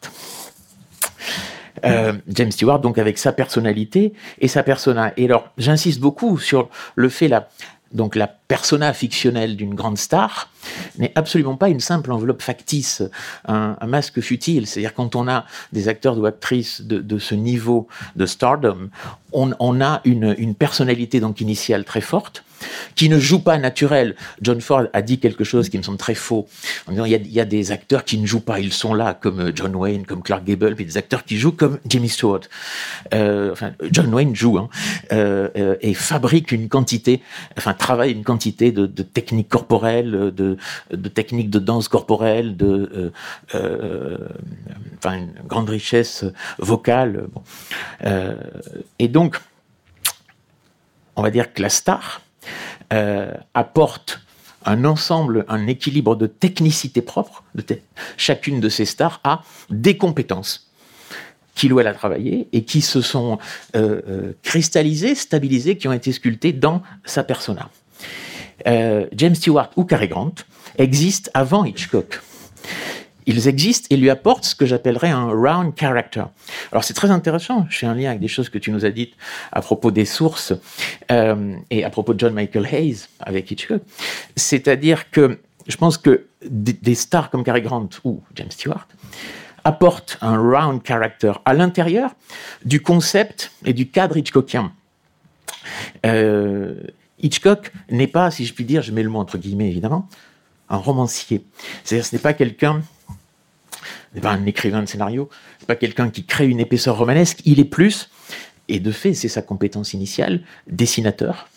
Euh, 1.85 2.13
James 2.29 2.53
Stewart, 2.53 2.81
donc 2.81 2.99
avec 2.99 3.19
sa 3.19 3.33
personnalité 3.33 4.13
et 4.41 4.49
sa 4.49 4.63
persona. 4.63 5.13
Et 5.17 5.25
alors, 5.25 5.51
j'insiste 5.59 6.01
beaucoup 6.01 6.39
sur 6.39 6.69
le 6.95 7.09
fait 7.09 7.29
là, 7.29 7.49
donc 7.93 8.15
la 8.15 8.29
persona 8.29 8.93
fictionnelle 8.93 9.57
d'une 9.57 9.75
grande 9.75 9.99
star 9.99 10.49
n'est 10.99 11.13
absolument 11.17 11.57
pas 11.57 11.69
une 11.69 11.81
simple 11.81 12.13
enveloppe 12.13 12.43
factice, 12.43 13.03
un, 13.49 13.77
masque 13.87 14.21
futile. 14.21 14.67
C'est-à-dire 14.67 14.95
quand 14.95 15.17
on 15.17 15.27
a 15.27 15.45
des 15.73 15.89
acteurs 15.89 16.17
ou 16.19 16.27
actrices 16.27 16.83
de, 16.83 17.19
ce 17.19 17.35
niveau 17.35 17.89
de 18.15 18.27
stardom, 18.27 18.91
on, 19.33 19.81
a 19.81 20.01
une, 20.05 20.35
une, 20.39 20.55
personnalité 20.55 21.19
donc 21.19 21.41
initiale 21.41 21.85
très 21.85 22.01
forte 22.01 22.45
qui 22.95 23.09
ne 23.09 23.19
joue 23.19 23.41
pas 23.41 23.59
naturel. 23.59 24.17
John 24.43 24.61
Ford 24.61 24.85
a 24.93 25.03
dit 25.03 25.19
quelque 25.19 25.45
chose 25.45 25.69
qui 25.69 25.79
me 25.79 25.83
semble 25.83 25.99
très 25.99 26.15
faux, 26.15 26.49
en 26.87 26.93
disant 26.93 27.05
il 27.05 27.33
y 27.33 27.41
a, 27.41 27.45
des 27.45 27.73
acteurs 27.73 28.05
qui 28.05 28.19
ne 28.19 28.27
jouent 28.27 28.41
pas, 28.41 28.61
ils 28.61 28.73
sont 28.73 28.95
là, 28.95 29.15
comme 29.15 29.41
euh, 29.41 29.53
John 29.55 29.75
Wayne, 29.75 30.07
comme 30.07 30.23
Clark 30.23 30.45
Gable, 30.45 30.75
puis 30.75 30.85
des 30.85 30.97
acteurs 30.97 31.25
qui 31.25 31.39
jouent 31.39 31.53
comme 31.53 31.79
Jimmy 31.87 32.09
Stewart. 32.09 32.41
Euh, 33.15 33.53
enfin, 33.53 33.73
John 33.91 34.13
Wayne 34.13 34.35
joue 34.35 34.59
hein, 34.59 34.69
euh, 35.13 35.77
et 35.81 35.95
fabrique 35.95 36.53
une 36.53 36.69
quantité, 36.69 37.23
enfin 37.57 37.75
travaille 37.75 38.13
une 38.13 38.25
quantité 38.25 38.73
de, 38.73 38.87
techniques 38.87 39.49
corporelles, 39.49 40.33
de, 40.35 40.57
techniques 41.09 41.51
de 41.51 41.59
danse 41.59 41.89
corporelle, 41.89 42.57
de, 42.57 43.13
enfin 43.53 45.15
une 45.17 45.33
grande 45.47 45.71
richesse 45.71 46.25
vocale. 46.59 47.27
et 48.99 49.09
donc, 49.09 49.41
on 51.17 51.23
va 51.23 51.31
dire 51.31 51.53
que 51.53 51.63
la 51.63 51.69
star, 51.69 52.23
euh, 52.93 53.33
apporte 53.55 54.21
un 54.65 54.85
ensemble, 54.85 55.45
un 55.49 55.67
équilibre 55.67 56.17
de 56.17 56.27
technicité 56.27 57.03
propre. 57.03 57.45
De 57.55 57.65
Chacune 58.17 58.61
de 58.61 58.69
ces 58.69 58.85
stars 58.85 59.21
a 59.25 59.43
des 59.71 59.97
compétences 59.97 60.71
qu'il 61.55 61.73
ou 61.73 61.81
elle 61.81 61.87
a 61.87 61.95
travaillé 61.95 62.49
et 62.53 62.65
qui 62.65 62.81
se 62.81 63.01
sont 63.01 63.39
euh, 63.75 64.01
euh, 64.09 64.33
cristallisées, 64.43 65.15
stabilisées, 65.15 65.77
qui 65.77 65.89
ont 65.89 65.93
été 65.93 66.13
sculptées 66.13 66.53
dans 66.53 66.83
sa 67.05 67.23
persona. 67.23 67.71
James 68.67 69.35
Stewart 69.35 69.71
ou 69.77 69.85
Cary 69.85 70.09
Grant 70.09 70.35
existent 70.77 71.31
avant 71.33 71.65
Hitchcock 71.65 72.21
ils 73.31 73.49
existent 73.49 73.87
et 73.91 73.97
lui 73.97 74.11
apportent 74.11 74.45
ce 74.45 74.55
que 74.55 74.67
j'appellerais 74.67 75.11
un 75.11 75.27
round 75.27 75.73
character. 75.79 76.25
Alors 76.73 76.85
c'est 76.85 76.95
très 76.95 77.11
intéressant, 77.11 77.67
je 77.71 77.79
fais 77.79 77.87
un 77.87 77.95
lien 77.95 78.11
avec 78.11 78.21
des 78.21 78.29
choses 78.29 78.49
que 78.49 78.59
tu 78.59 78.71
nous 78.71 78.85
as 78.85 78.91
dites 78.91 79.15
à 79.53 79.61
propos 79.61 79.91
des 79.91 80.05
sources 80.05 80.53
euh, 81.11 81.55
et 81.71 81.85
à 81.85 81.91
propos 81.91 82.15
de 82.15 82.21
John 82.21 82.35
Michael 82.35 82.67
Hayes 82.73 83.07
avec 83.21 83.51
Hitchcock. 83.51 83.83
C'est-à-dire 84.37 85.11
que 85.11 85.39
je 85.67 85.77
pense 85.77 85.99
que 85.99 86.27
des, 86.43 86.95
stars 86.95 87.31
comme 87.31 87.45
Cary 87.45 87.63
Grant 87.63 87.89
ou 88.05 88.23
James 88.35 88.51
Stewart 88.51 88.89
apportent 89.65 90.19
un 90.23 90.37
round 90.37 90.83
character 90.83 91.33
à 91.45 91.55
l'intérieur 91.55 92.11
du 92.65 92.81
concept 92.81 93.53
et 93.65 93.73
du 93.73 93.89
cadre 93.89 94.17
hitchcockien. 94.17 94.73
Euh, 96.07 96.81
Hitchcock 97.23 97.71
n'est 97.91 98.07
pas, 98.07 98.31
si 98.31 98.47
je 98.47 98.55
puis 98.55 98.65
dire, 98.65 98.83
je 98.83 98.93
mets 98.93 99.03
le 99.03 99.11
mot 99.11 99.19
entre 99.19 99.37
guillemets 99.37 99.69
évidemment, 99.69 100.09
un 100.71 100.79
romancier. 100.79 101.45
C'est-à-dire 101.85 102.07
ce 102.07 102.17
n'est 102.17 102.23
pas 102.23 102.33
quelqu'un 102.33 102.83
n'est 104.15 104.21
pas 104.21 104.33
un 104.33 104.47
écrivain 104.47 104.83
de 104.83 104.87
scénario, 104.87 105.29
n'est 105.61 105.67
pas 105.67 105.77
quelqu'un 105.77 106.11
qui 106.11 106.25
crée 106.25 106.49
une 106.49 106.61
épaisseur 106.61 106.97
romanesque, 106.97 107.41
il 107.45 107.61
est 107.61 107.65
plus, 107.65 108.11
et 108.69 108.81
de 108.81 108.91
fait 108.91 109.15
c'est 109.15 109.29
sa 109.29 109.43
compétence 109.43 109.95
initiale, 109.95 110.43
dessinateur, 110.69 111.49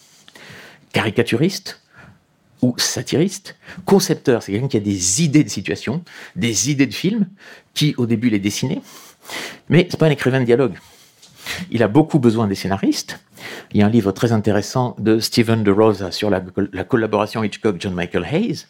caricaturiste, 0.92 1.80
ou 2.62 2.74
satiriste, 2.78 3.58
concepteur, 3.86 4.42
c'est 4.42 4.54
quelqu'un 4.54 4.70
qui 4.70 4.78
a 4.78 4.80
des 4.80 5.22
idées 5.22 5.44
de 5.44 5.50
situation, 5.50 6.02
des 6.38 6.72
idées 6.72 6.88
de 6.88 6.94
film, 6.94 7.28
qui 7.74 7.94
au 7.98 8.06
début 8.06 8.30
les 8.30 8.40
dessinait, 8.40 8.82
mais 9.70 9.88
c'est 9.90 10.00
pas 10.00 10.08
un 10.08 10.12
écrivain 10.12 10.40
de 10.40 10.46
dialogue. 10.46 10.76
Il 11.72 11.84
a 11.84 11.90
beaucoup 11.90 12.20
besoin 12.20 12.48
des 12.48 12.56
scénaristes. 12.56 13.20
Il 13.74 13.80
y 13.80 13.84
a 13.84 13.86
un 13.86 13.90
livre 13.90 14.14
très 14.14 14.32
intéressant 14.32 14.96
de 14.98 15.20
Stephen 15.20 15.64
de 15.64 15.72
Rosa 15.72 16.12
sur 16.12 16.30
la, 16.30 16.40
collaboration 16.40 17.44
Hitchcock-John 17.44 17.94
Michael 17.94 18.26
Hayes. 18.32 18.66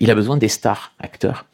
Il 0.00 0.10
a 0.10 0.14
besoin 0.16 0.36
des 0.36 0.48
stars 0.48 0.92
acteurs 0.98 1.46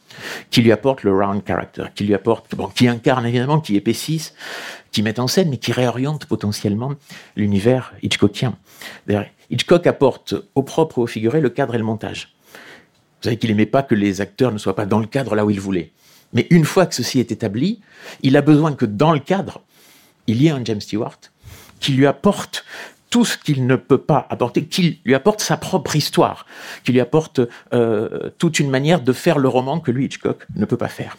qui 0.51 0.63
lui 0.63 0.73
apportent 0.73 1.03
le 1.03 1.13
round 1.13 1.43
character, 1.47 1.85
qui 1.95 2.05
lui 2.05 2.15
apportent, 2.15 2.55
bon, 2.55 2.69
qui 2.69 2.89
incarnent 2.89 3.27
évidemment, 3.27 3.61
qui 3.61 3.77
épaississent, 3.77 4.35
qui 4.91 5.03
mettent 5.03 5.19
en 5.19 5.27
scène, 5.27 5.51
mais 5.51 5.59
qui 5.59 5.73
réorientent 5.73 6.27
potentiellement 6.27 6.93
l'univers 7.37 7.95
Hitchcockien. 8.03 8.57
Hitchcock 9.51 9.87
apporte 9.87 10.35
au 10.55 10.63
propre 10.63 10.99
ou 10.99 11.03
au 11.03 11.07
figuré 11.07 11.41
le 11.41 11.51
cadre 11.51 11.75
et 11.75 11.79
le 11.79 11.85
montage. 11.85 12.35
Vous 12.53 13.25
savez 13.25 13.37
qu'il 13.37 13.51
n'aimait 13.51 13.67
pas 13.67 13.83
que 13.83 13.95
les 13.95 14.21
acteurs 14.21 14.53
ne 14.53 14.59
soient 14.59 14.75
pas 14.75 14.87
dans 14.87 14.99
le 14.99 15.07
cadre 15.07 15.35
là 15.35 15.45
où 15.45 15.51
il 15.51 15.61
voulait. 15.61 15.93
Mais 16.33 16.47
une 16.51 16.65
fois 16.65 16.87
que 16.87 16.95
ceci 16.95 17.21
est 17.21 17.31
établi, 17.31 17.81
il 18.23 18.37
a 18.37 18.43
besoin 18.43 18.73
que 18.73 18.87
dans 18.87 19.13
le 19.13 19.21
cadre, 19.21 19.61
il 20.27 20.43
y 20.43 20.49
ait 20.49 20.51
un 20.51 20.65
James 20.65 20.81
Stewart 20.81 21.19
qui 21.79 21.93
lui 21.93 22.07
apporte 22.07 22.65
tout 23.13 23.27
ce 23.27 23.37
qu'il 23.37 23.67
ne 23.67 23.77
peut 23.77 23.99
pas 23.99 24.27
apporter, 24.31 24.65
qui 24.65 25.01
lui 25.05 25.15
apporte 25.15 25.41
sa 25.41 25.59
propre 25.59 25.95
histoire, 25.95 26.47
qui 26.83 26.93
lui 26.93 27.01
apporte 27.01 27.43
euh, 27.75 28.31
toute 28.39 28.59
une 28.59 28.71
manière 28.71 29.03
de 29.03 29.13
faire 29.13 29.39
le 29.39 29.49
roman 29.49 29.81
que 29.81 29.91
lui, 29.91 30.07
Hitchcock, 30.07 30.47
ne 30.57 30.65
peut 30.65 30.79
pas 30.79 30.89
faire. 30.89 31.19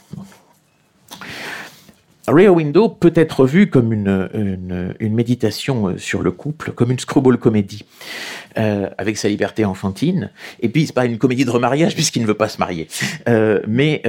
Rear 2.27 2.53
Window 2.53 2.87
peut 2.87 3.11
être 3.15 3.45
vu 3.45 3.69
comme 3.69 3.91
une, 3.91 4.95
méditation 5.01 5.89
euh, 5.89 5.97
sur 5.97 6.21
le 6.21 6.31
couple, 6.31 6.71
comme 6.71 6.91
une 6.91 6.99
screwball 6.99 7.37
comédie, 7.37 7.83
euh, 8.57 8.89
avec 8.97 9.17
sa 9.17 9.27
liberté 9.27 9.65
enfantine. 9.65 10.31
Et 10.61 10.69
puis, 10.69 10.87
c'est 10.87 10.93
pas 10.93 11.05
une 11.05 11.17
comédie 11.17 11.43
de 11.43 11.49
remariage 11.49 11.93
puisqu'il 11.95 12.21
ne 12.21 12.27
veut 12.27 12.33
pas 12.33 12.47
se 12.47 12.59
marier, 12.59 12.87
euh, 13.27 13.59
mais 13.67 14.01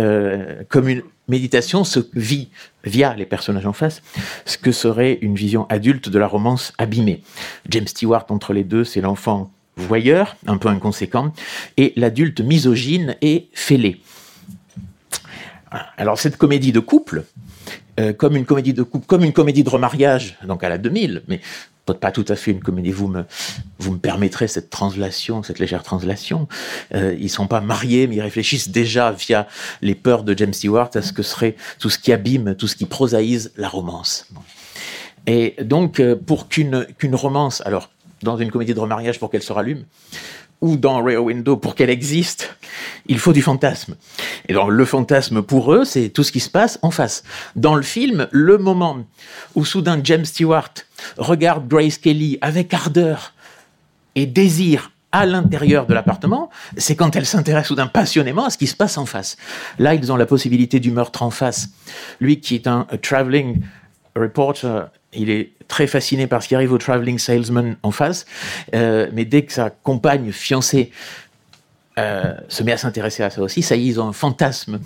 comme 0.69 0.89
une 0.89 1.03
méditation 1.27 1.85
se 1.85 2.01
vit 2.15 2.51
via 2.85 3.15
les 3.15 3.25
personnages 3.25 3.67
en 3.67 3.73
face, 3.73 4.03
ce 4.45 4.59
que 4.59 4.73
serait 4.73 5.19
une 5.23 5.35
vision 5.35 5.67
adulte 5.69 6.09
de 6.09 6.19
la 6.19 6.27
romance 6.27 6.73
abîmée. 6.79 7.23
James 7.71 7.87
Stewart 7.87 8.27
entre 8.29 8.53
les 8.53 8.65
deux, 8.65 8.85
c'est 8.85 9.01
l'enfant 9.01 9.51
voyeur, 9.77 10.37
un 10.47 10.57
peu 10.57 10.69
inconséquent, 10.69 11.33
et 11.77 11.93
l'adulte 11.97 12.41
misogyne 12.41 13.17
et 13.23 13.49
fêlé. 13.55 14.01
Alors 15.97 16.19
cette 16.19 16.37
comédie 16.37 16.73
de 16.73 16.81
couple, 16.81 17.25
euh, 18.01 18.13
comme 18.13 18.37
une 18.37 18.45
comédie 18.45 18.73
de 18.73 18.83
comme 18.83 19.25
une 19.25 19.33
comédie 19.33 19.63
de 19.65 19.71
remariage, 19.71 20.39
donc 20.47 20.65
à 20.65 20.69
la 20.69 20.79
2000, 20.79 21.23
mais 21.29 21.41
pas 21.93 22.11
tout 22.11 22.25
à 22.29 22.37
fait 22.37 22.51
une 22.51 22.61
comédie. 22.61 22.93
Vous 22.93 23.09
me, 23.09 23.25
vous 23.79 23.93
me 23.93 23.99
permettrez 23.99 24.49
cette 24.49 24.71
translation, 24.71 25.43
cette 25.43 25.59
légère 25.59 25.83
translation. 25.83 26.49
Euh, 26.95 27.15
ils 27.21 27.29
sont 27.29 27.47
pas 27.47 27.61
mariés, 27.61 28.07
mais 28.07 28.17
ils 28.17 28.23
réfléchissent 28.23 28.71
déjà 28.71 29.13
via 29.13 29.47
les 29.83 29.95
peurs 29.95 30.23
de 30.23 30.37
James 30.37 30.55
Stewart 30.55 30.91
à 30.95 31.03
ce 31.03 31.13
que 31.13 31.23
serait 31.23 31.57
tout 31.79 31.91
ce 31.91 31.99
qui 31.99 32.13
abîme, 32.13 32.55
tout 32.55 32.69
ce 32.69 32.77
qui 32.77 32.87
prosaïse 32.87 33.53
la 33.57 33.69
romance. 33.69 34.29
Et 35.27 35.57
donc, 35.63 36.01
euh, 36.01 36.17
pour 36.17 36.49
qu'une 36.49 36.87
qu'une 36.99 37.15
romance, 37.15 37.63
alors 37.67 37.91
dans 38.23 38.39
une 38.39 38.51
comédie 38.51 38.73
de 38.73 38.81
remariage, 38.81 39.19
pour 39.19 39.31
qu'elle 39.31 39.43
se 39.43 39.53
rallume, 39.53 39.85
ou 40.61 40.77
dans 40.77 41.03
Rear 41.03 41.23
Window 41.23 41.57
pour 41.57 41.75
qu'elle 41.75 41.91
existe, 41.91 42.57
il 43.07 43.19
faut 43.19 43.33
du 43.33 43.43
fantasme. 43.43 43.97
Et 44.49 44.55
donc 44.55 44.71
le 44.71 44.85
fantasme 44.85 45.43
pour 45.43 45.73
eux, 45.73 45.85
c'est 45.85 46.09
tout 46.09 46.23
ce 46.23 46.33
qui 46.33 46.41
se 46.41 46.51
passe 46.51 46.79
en 46.83 46.91
face. 46.91 47.23
Dans 47.57 47.75
le 47.75 47.83
film, 47.83 48.29
le 48.31 48.59
moment 48.59 49.05
où 49.55 49.65
soudain 49.65 50.01
James 50.03 50.25
Stewart 50.25 50.71
regarde 51.17 51.69
Grace 51.69 51.99
Kelly 51.99 52.39
avec 52.41 52.73
ardeur 52.73 53.35
et 54.15 54.27
désir 54.27 54.91
à 55.13 55.27
l'intérieur 55.27 55.87
de 55.87 55.95
l'appartement, 55.95 56.51
c'est 56.77 56.97
quand 56.97 57.15
elle 57.15 57.27
s'intéresse 57.27 57.69
soudain 57.69 57.87
passionnément 57.87 58.47
à 58.47 58.51
ce 58.51 58.59
qui 58.59 58.67
se 58.67 58.75
passe 58.75 58.99
en 58.99 59.07
face. 59.07 59.37
Là, 59.79 59.95
ils 59.95 60.11
ont 60.11 60.17
la 60.17 60.27
possibilité 60.27 60.81
du 60.81 60.91
meurtre 60.91 61.23
en 61.23 61.31
face. 61.31 61.69
Lui 62.21 62.41
qui 62.41 62.57
est 62.57 62.67
un 62.67 62.87
traveling 63.01 63.61
reporter 64.17 64.89
il 65.17 65.31
est 65.31 65.53
très 65.69 65.87
fasciné 65.87 66.27
par 66.27 66.43
ce 66.43 66.49
qui 66.49 66.55
arrive 66.55 66.73
au 66.73 66.79
traveling 66.79 67.19
salesman 67.19 67.77
en 67.83 67.91
face, 67.91 68.27
euh, 68.75 69.09
mais 69.13 69.25
dès 69.25 69.43
que 69.43 69.53
sa 69.53 69.71
compagne 69.71 70.33
fiancée 70.33 70.91
euh, 71.99 72.35
se 72.49 72.63
met 72.63 72.73
à 72.73 72.77
s'intéresser 72.77 73.23
à 73.23 73.31
ça 73.31 73.43
aussi, 73.43 73.63
ça 73.63 73.77
y 73.77 73.87
est, 73.87 73.87
ils 73.87 74.01
ont 74.01 74.09
un 74.09 74.13
fantasme 74.13 74.81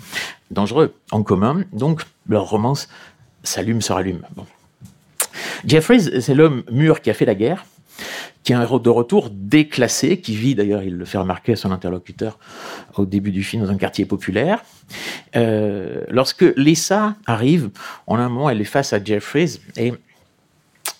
dangereux 0.51 0.93
en 1.11 1.23
commun, 1.23 1.63
donc 1.73 2.01
leur 2.27 2.49
romance 2.49 2.87
s'allume, 3.43 3.81
se 3.81 3.91
rallume. 3.91 4.21
Bon. 4.35 4.45
Jeffries, 5.65 6.21
c'est 6.21 6.35
l'homme 6.35 6.63
mûr 6.71 7.01
qui 7.01 7.09
a 7.09 7.13
fait 7.13 7.25
la 7.25 7.35
guerre, 7.35 7.65
qui 8.43 8.53
est 8.53 8.55
un 8.55 8.61
héros 8.61 8.79
de 8.79 8.89
retour 8.89 9.29
déclassé, 9.31 10.19
qui 10.19 10.35
vit 10.35 10.55
d'ailleurs, 10.55 10.83
il 10.83 10.95
le 10.95 11.05
fait 11.05 11.17
remarquer 11.17 11.53
à 11.53 11.55
son 11.55 11.71
interlocuteur 11.71 12.39
au 12.95 13.05
début 13.05 13.31
du 13.31 13.43
film, 13.43 13.63
dans 13.63 13.71
un 13.71 13.77
quartier 13.77 14.05
populaire. 14.05 14.63
Euh, 15.35 16.03
lorsque 16.09 16.45
Lisa 16.55 17.15
arrive, 17.25 17.69
en 18.07 18.17
un 18.17 18.29
moment, 18.29 18.49
elle 18.49 18.61
est 18.61 18.65
face 18.65 18.93
à 18.93 19.03
Jeffries 19.03 19.59
et 19.77 19.93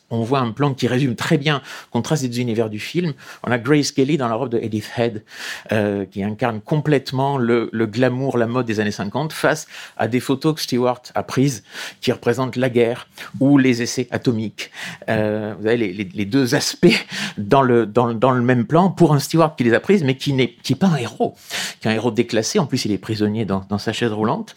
on 0.09 0.21
voit 0.21 0.39
un 0.39 0.51
plan 0.51 0.73
qui 0.73 0.87
résume 0.87 1.15
très 1.15 1.37
bien 1.37 1.55
le 1.57 1.91
contraste 1.91 2.25
des 2.25 2.41
univers 2.41 2.69
du 2.69 2.79
film. 2.79 3.13
On 3.43 3.51
a 3.51 3.57
Grace 3.57 3.91
Kelly 3.91 4.17
dans 4.17 4.27
la 4.27 4.35
robe 4.35 4.49
de 4.49 4.57
Edith 4.57 4.89
Head, 4.97 5.23
euh, 5.71 6.05
qui 6.05 6.23
incarne 6.23 6.61
complètement 6.61 7.37
le, 7.37 7.69
glamour, 7.71 8.37
la 8.37 8.47
mode 8.47 8.65
des 8.65 8.79
années 8.79 8.91
50, 8.91 9.33
face 9.33 9.67
à 9.97 10.07
des 10.07 10.19
photos 10.19 10.55
que 10.55 10.61
Stewart 10.61 11.01
a 11.15 11.23
prises, 11.23 11.63
qui 12.01 12.11
représentent 12.11 12.55
la 12.55 12.69
guerre 12.69 13.07
ou 13.39 13.57
les 13.57 13.81
essais 13.81 14.07
atomiques. 14.11 14.71
Euh, 15.09 15.53
vous 15.59 15.67
avez 15.67 15.77
les, 15.77 16.25
deux 16.25 16.55
aspects 16.55 17.05
dans 17.37 17.61
le, 17.61 17.85
dans, 17.85 18.13
dans, 18.13 18.31
le 18.31 18.41
même 18.41 18.65
plan 18.65 18.89
pour 18.89 19.13
un 19.13 19.19
Stewart 19.19 19.55
qui 19.55 19.63
les 19.63 19.73
a 19.73 19.79
prises, 19.79 20.03
mais 20.03 20.15
qui 20.15 20.33
n'est 20.33 20.55
pas 20.79 20.87
un 20.87 20.97
héros, 20.97 21.35
qui 21.79 21.87
est 21.87 21.91
un 21.91 21.93
héros 21.93 22.11
déclassé. 22.11 22.59
En 22.59 22.65
plus, 22.65 22.85
il 22.85 22.91
est 22.91 22.97
prisonnier 22.97 23.45
dans, 23.45 23.65
dans 23.69 23.77
sa 23.77 23.93
chaise 23.93 24.11
roulante. 24.11 24.55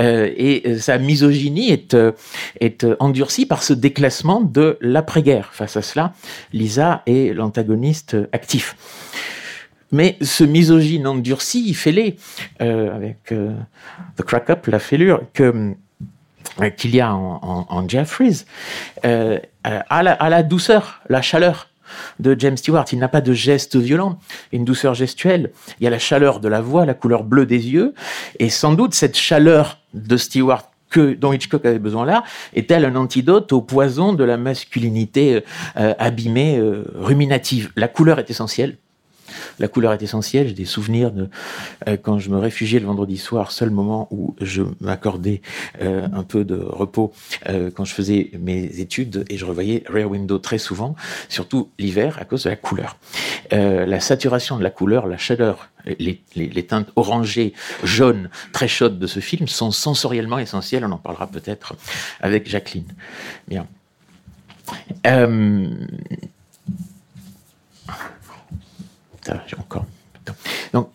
Euh, 0.00 0.30
et 0.36 0.62
euh, 0.66 0.78
sa 0.78 0.98
misogynie 0.98 1.70
est, 1.70 1.94
euh, 1.94 2.12
est 2.60 2.86
endurcie 3.00 3.46
par 3.46 3.62
ce 3.62 3.72
déclassement 3.72 4.40
de 4.40 4.76
l'après-guerre. 4.80 5.50
Face 5.52 5.76
à 5.76 5.82
cela, 5.82 6.12
Lisa 6.52 7.02
est 7.06 7.34
l'antagoniste 7.34 8.16
actif. 8.32 8.76
Mais 9.92 10.16
ce 10.20 10.44
misogyne 10.44 11.06
endurci, 11.06 11.72
fait-les, 11.72 12.16
avec 12.58 13.18
The 13.28 14.22
Crack 14.22 14.50
Up, 14.50 14.66
la 14.66 14.80
fêlure, 14.80 15.22
qu'il 15.32 15.76
y 16.94 17.00
a 17.00 17.14
en, 17.14 17.66
en, 17.68 17.88
Jeffries, 17.88 18.44
euh, 19.04 19.38
à 19.62 20.02
la 20.02 20.42
douceur, 20.42 21.02
la 21.08 21.22
chaleur 21.22 21.68
de 22.20 22.36
James 22.38 22.56
Stewart. 22.56 22.84
Il 22.92 22.98
n'a 22.98 23.08
pas 23.08 23.20
de 23.20 23.32
geste 23.32 23.76
violent, 23.76 24.18
une 24.52 24.64
douceur 24.64 24.94
gestuelle. 24.94 25.52
Il 25.80 25.84
y 25.84 25.86
a 25.86 25.90
la 25.90 25.98
chaleur 25.98 26.40
de 26.40 26.48
la 26.48 26.60
voix, 26.60 26.86
la 26.86 26.94
couleur 26.94 27.24
bleue 27.24 27.46
des 27.46 27.68
yeux, 27.68 27.94
et 28.38 28.50
sans 28.50 28.74
doute 28.74 28.94
cette 28.94 29.16
chaleur 29.16 29.78
de 29.94 30.16
Stewart 30.16 30.70
que, 30.90 31.14
dont 31.14 31.32
Hitchcock 31.32 31.64
avait 31.64 31.78
besoin 31.78 32.04
là, 32.04 32.22
est-elle 32.54 32.84
un 32.84 32.96
antidote 32.96 33.52
au 33.52 33.60
poison 33.60 34.12
de 34.12 34.24
la 34.24 34.36
masculinité 34.36 35.42
euh, 35.76 35.94
abîmée, 35.98 36.58
euh, 36.58 36.84
ruminative? 36.94 37.72
La 37.76 37.88
couleur 37.88 38.18
est 38.18 38.30
essentielle. 38.30 38.78
La 39.58 39.68
couleur 39.68 39.92
est 39.92 40.02
essentielle. 40.02 40.48
J'ai 40.48 40.54
des 40.54 40.64
souvenirs 40.64 41.10
de 41.10 41.28
euh, 41.88 41.96
quand 41.96 42.18
je 42.18 42.30
me 42.30 42.38
réfugiais 42.38 42.80
le 42.80 42.86
vendredi 42.86 43.16
soir, 43.16 43.52
seul 43.52 43.70
moment 43.70 44.08
où 44.10 44.34
je 44.40 44.62
m'accordais 44.80 45.42
euh, 45.80 46.06
un 46.12 46.22
peu 46.22 46.44
de 46.44 46.56
repos 46.56 47.12
euh, 47.48 47.70
quand 47.70 47.84
je 47.84 47.94
faisais 47.94 48.30
mes 48.38 48.80
études 48.80 49.24
et 49.28 49.36
je 49.36 49.44
revoyais 49.44 49.84
Rear 49.88 50.10
Window 50.10 50.38
très 50.38 50.58
souvent, 50.58 50.96
surtout 51.28 51.70
l'hiver 51.78 52.18
à 52.20 52.24
cause 52.24 52.44
de 52.44 52.50
la 52.50 52.56
couleur. 52.56 52.96
la 53.50 54.00
saturation 54.00 54.58
de 54.58 54.62
la 54.62 54.70
couleur, 54.70 55.06
la 55.06 55.18
chaleur 55.18 55.68
les, 55.98 56.20
les, 56.34 56.66
teintes 56.66 56.90
orangées, 56.96 57.52
jaunes, 57.84 58.28
très 58.52 58.68
chaudes 58.68 58.98
de 58.98 59.06
ce 59.06 59.20
film 59.20 59.46
sont 59.46 59.70
sensoriellement 59.70 60.38
essentielles. 60.38 60.84
On 60.84 60.90
en 60.90 60.98
parlera 60.98 61.26
peut-être 61.28 61.74
avec 62.20 62.48
Jacqueline. 62.48 62.92
Bien. 63.46 63.66
Donc, 70.72 70.88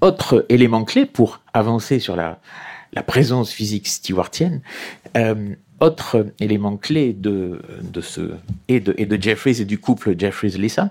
autre 0.00 0.44
élément 0.48 0.84
clé 0.84 1.06
pour 1.06 1.40
avancer 1.52 1.98
sur 1.98 2.16
la, 2.16 2.38
présence 3.06 3.50
physique 3.50 3.86
stewartienne, 3.88 4.62
euh, 5.16 5.54
autre 5.80 6.26
élément 6.40 6.76
clé 6.76 7.12
de, 7.12 7.60
de 7.82 8.00
ce 8.00 8.32
et 8.68 8.80
de, 8.80 9.20
Jeffries 9.20 9.60
et 9.60 9.64
du 9.64 9.78
couple 9.78 10.14
Jeffries-Lisa, 10.18 10.90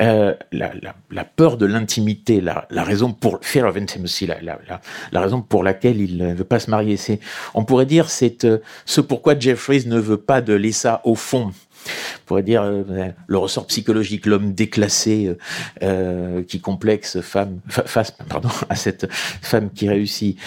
euh, 0.00 0.34
la, 0.50 1.24
peur 1.24 1.56
de 1.56 1.66
l'intimité, 1.66 2.40
la, 2.40 2.66
raison 2.82 3.12
pour 3.12 3.38
fear 3.42 3.68
of 3.68 3.76
intimacy, 3.76 4.26
la, 4.26 5.20
raison 5.20 5.40
pour 5.40 5.62
laquelle 5.62 6.00
il 6.00 6.16
ne 6.18 6.34
veut 6.34 6.44
pas 6.44 6.58
se 6.58 6.70
marier, 6.70 6.96
c'est, 6.96 7.20
on 7.54 7.64
pourrait 7.64 7.86
dire, 7.86 8.10
c'est 8.10 8.44
euh, 8.44 8.58
ce 8.86 9.00
pourquoi 9.00 9.38
Jeffries 9.38 9.86
ne 9.86 9.98
veut 9.98 10.16
pas 10.16 10.40
de 10.40 10.54
Lisa 10.54 11.00
au 11.04 11.14
fond. 11.14 11.52
On 11.86 12.17
pourrait 12.28 12.42
dire 12.42 12.62
euh, 12.62 12.84
le 13.26 13.38
ressort 13.38 13.66
psychologique, 13.66 14.26
l'homme 14.26 14.52
déclassé 14.52 15.34
euh, 15.82 16.42
qui 16.44 16.60
complexe 16.60 17.20
femme, 17.20 17.60
face 17.68 18.12
pardon, 18.28 18.50
à 18.68 18.76
cette 18.76 19.10
femme 19.10 19.70
qui 19.70 19.88
réussit. 19.88 20.38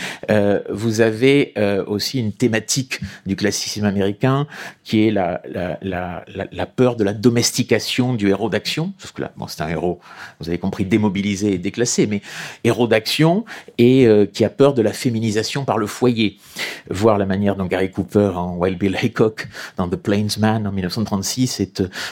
vous 0.69 1.01
avez 1.01 1.53
aussi 1.87 2.19
une 2.19 2.31
thématique 2.31 2.99
du 3.25 3.35
classicisme 3.35 3.85
américain 3.85 4.47
qui 4.83 5.07
est 5.07 5.11
la, 5.11 5.41
la, 5.49 5.79
la, 5.81 6.23
la, 6.51 6.65
peur 6.65 6.95
de 6.95 7.03
la 7.03 7.13
domestication 7.13 8.13
du 8.13 8.29
héros 8.29 8.49
d'action. 8.49 8.93
Sauf 8.99 9.13
que 9.13 9.21
là, 9.23 9.31
bon, 9.35 9.47
c'est 9.47 9.61
un 9.61 9.67
héros, 9.67 9.99
vous 10.39 10.49
avez 10.49 10.59
compris, 10.59 10.85
démobilisé 10.85 11.53
et 11.53 11.57
déclassé, 11.57 12.05
mais 12.05 12.21
héros 12.63 12.87
d'action 12.87 13.45
et 13.77 14.07
qui 14.33 14.45
a 14.45 14.49
peur 14.49 14.73
de 14.73 14.81
la 14.81 14.93
féminisation 14.93 15.65
par 15.65 15.77
le 15.77 15.87
foyer. 15.87 16.37
Voir 16.89 17.17
la 17.17 17.25
manière 17.25 17.55
dont 17.55 17.65
Gary 17.65 17.89
Cooper 17.89 18.31
en 18.35 18.57
Wild 18.57 18.77
Bill 18.77 18.97
Hickok 19.01 19.47
dans 19.77 19.87
The 19.87 19.95
Plainsman 19.95 20.67
en 20.67 20.71
1936 20.71 21.59
est 21.59 21.70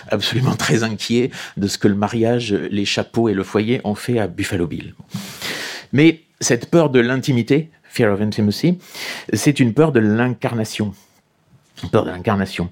absolument 0.10 0.56
très 0.58 0.84
inquiet 0.84 1.32
de 1.58 1.68
ce 1.68 1.78
que 1.78 1.88
le 1.88 1.96
mariage, 1.96 2.54
les 2.54 2.86
chapeaux 2.86 3.30
et 3.30 3.34
le 3.34 3.44
foyer 3.44 3.82
ont 3.84 3.96
fait 3.96 4.20
à 4.20 4.28
Buffalo 4.28 4.68
Bill. 4.68 4.94
Mais 5.94 6.22
cette 6.40 6.70
peur 6.70 6.90
de 6.90 7.00
l'intimité, 7.00 7.70
fear 7.84 8.14
of 8.14 8.22
intimacy, 8.22 8.78
c'est 9.34 9.60
une 9.60 9.74
peur 9.74 9.92
de 9.92 10.00
l'incarnation. 10.00 10.94
Peur 11.92 12.06
de 12.06 12.12
l'incarnation. 12.12 12.70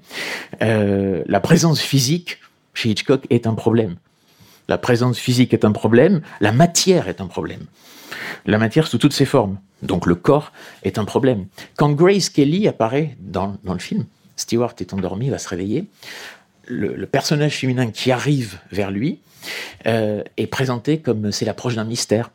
Euh, 0.62 1.22
la 1.26 1.40
présence 1.40 1.80
physique 1.80 2.38
chez 2.74 2.90
Hitchcock 2.90 3.24
est 3.30 3.46
un 3.46 3.54
problème. 3.54 3.96
La 4.68 4.78
présence 4.78 5.18
physique 5.18 5.54
est 5.54 5.64
un 5.64 5.72
problème, 5.72 6.20
la 6.40 6.52
matière 6.52 7.08
est 7.08 7.20
un 7.20 7.26
problème. 7.26 7.64
La 8.46 8.58
matière 8.58 8.86
sous 8.86 8.98
toutes 8.98 9.14
ses 9.14 9.24
formes. 9.24 9.58
Donc 9.82 10.06
le 10.06 10.14
corps 10.14 10.52
est 10.82 10.98
un 10.98 11.04
problème. 11.04 11.46
Quand 11.76 11.90
Grace 11.92 12.28
Kelly 12.28 12.68
apparaît 12.68 13.16
dans, 13.20 13.56
le 13.64 13.78
film, 13.78 14.04
Stewart 14.36 14.74
est 14.78 14.92
endormi, 14.92 15.30
va 15.30 15.38
se 15.38 15.48
réveiller, 15.48 15.86
le, 16.68 17.06
personnage 17.06 17.56
féminin 17.56 17.90
qui 17.90 18.12
arrive 18.12 18.58
vers 18.70 18.90
lui 18.90 19.20
euh, 19.86 20.22
est 20.36 20.46
présenté 20.46 21.00
comme 21.00 21.32
c'est 21.32 21.44
l'approche 21.44 21.74
d'un 21.74 21.84
mystère, 21.84 22.30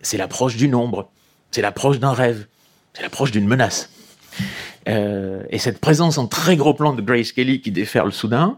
c'est 0.00 0.16
l'approche 0.16 0.56
d'une 0.56 0.74
ombre, 0.74 1.10
c'est 1.50 1.62
l'approche 1.62 1.98
d'un 1.98 2.12
rêve, 2.12 2.46
c'est 2.94 3.02
l'approche 3.02 3.30
d'une 3.30 3.46
menace. 3.46 3.90
Euh, 4.88 5.42
et 5.50 5.58
cette 5.58 5.80
présence 5.80 6.18
en 6.18 6.26
très 6.26 6.56
gros 6.56 6.74
plan 6.74 6.92
de 6.92 7.02
Grace 7.02 7.32
Kelly 7.32 7.60
qui 7.60 7.72
déferle 7.72 8.12
soudain, 8.12 8.56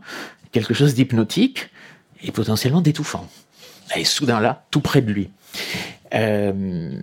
quelque 0.52 0.74
chose 0.74 0.94
d'hypnotique 0.94 1.70
et 2.22 2.32
potentiellement 2.32 2.80
d'étouffant. 2.80 3.28
Elle 3.90 4.02
est 4.02 4.04
soudain 4.04 4.40
là, 4.40 4.66
tout 4.70 4.80
près 4.80 5.00
de 5.00 5.10
lui. 5.10 5.30
Euh, 6.14 7.00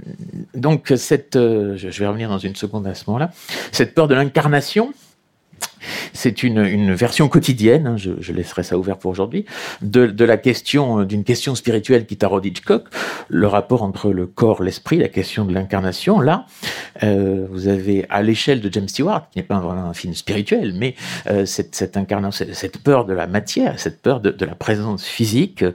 donc 0.53 0.93
cette, 0.95 1.35
euh, 1.35 1.77
je 1.77 1.87
vais 1.87 2.07
revenir 2.07 2.29
dans 2.29 2.39
une 2.39 2.55
seconde 2.55 2.87
à 2.87 2.95
ce 2.95 3.03
moment-là, 3.07 3.31
cette 3.71 3.93
peur 3.93 4.07
de 4.07 4.15
l'incarnation, 4.15 4.93
c'est 6.13 6.43
une, 6.43 6.93
version 6.93 7.27
quotidienne, 7.27 7.87
hein, 7.87 7.97
je, 7.97 8.31
laisserai 8.31 8.63
ça 8.63 8.77
ouvert 8.77 8.97
pour 8.97 9.11
aujourd'hui, 9.11 9.45
de, 9.81 10.25
la 10.25 10.37
question, 10.37 11.03
d'une 11.03 11.23
question 11.23 11.55
spirituelle 11.55 12.05
qui 12.05 12.17
taraude 12.17 12.45
Hitchcock, 12.45 12.85
le 13.29 13.47
rapport 13.47 13.83
entre 13.83 14.11
le 14.11 14.27
corps, 14.27 14.61
l'esprit, 14.61 14.97
la 14.97 15.07
question 15.07 15.45
de 15.45 15.53
l'incarnation. 15.53 16.19
Là, 16.19 16.45
euh, 17.03 17.47
vous 17.49 17.67
avez 17.67 18.05
à 18.09 18.21
l'échelle 18.21 18.61
de 18.61 18.71
James 18.71 18.87
Stewart, 18.87 19.29
qui 19.31 19.39
n'est 19.39 19.43
pas 19.43 19.59
vraiment 19.59 19.89
un 19.89 19.93
film 19.93 20.13
spirituel, 20.13 20.73
mais 20.75 20.95
euh, 21.27 21.45
cette, 21.45 21.75
cette, 21.75 21.97
cette 22.53 22.77
peur 22.79 23.05
de 23.05 23.13
la 23.13 23.27
matière, 23.27 23.79
cette 23.79 24.01
peur 24.01 24.19
de, 24.19 24.45
la 24.45 24.55
présence 24.55 25.05
physique, 25.05 25.65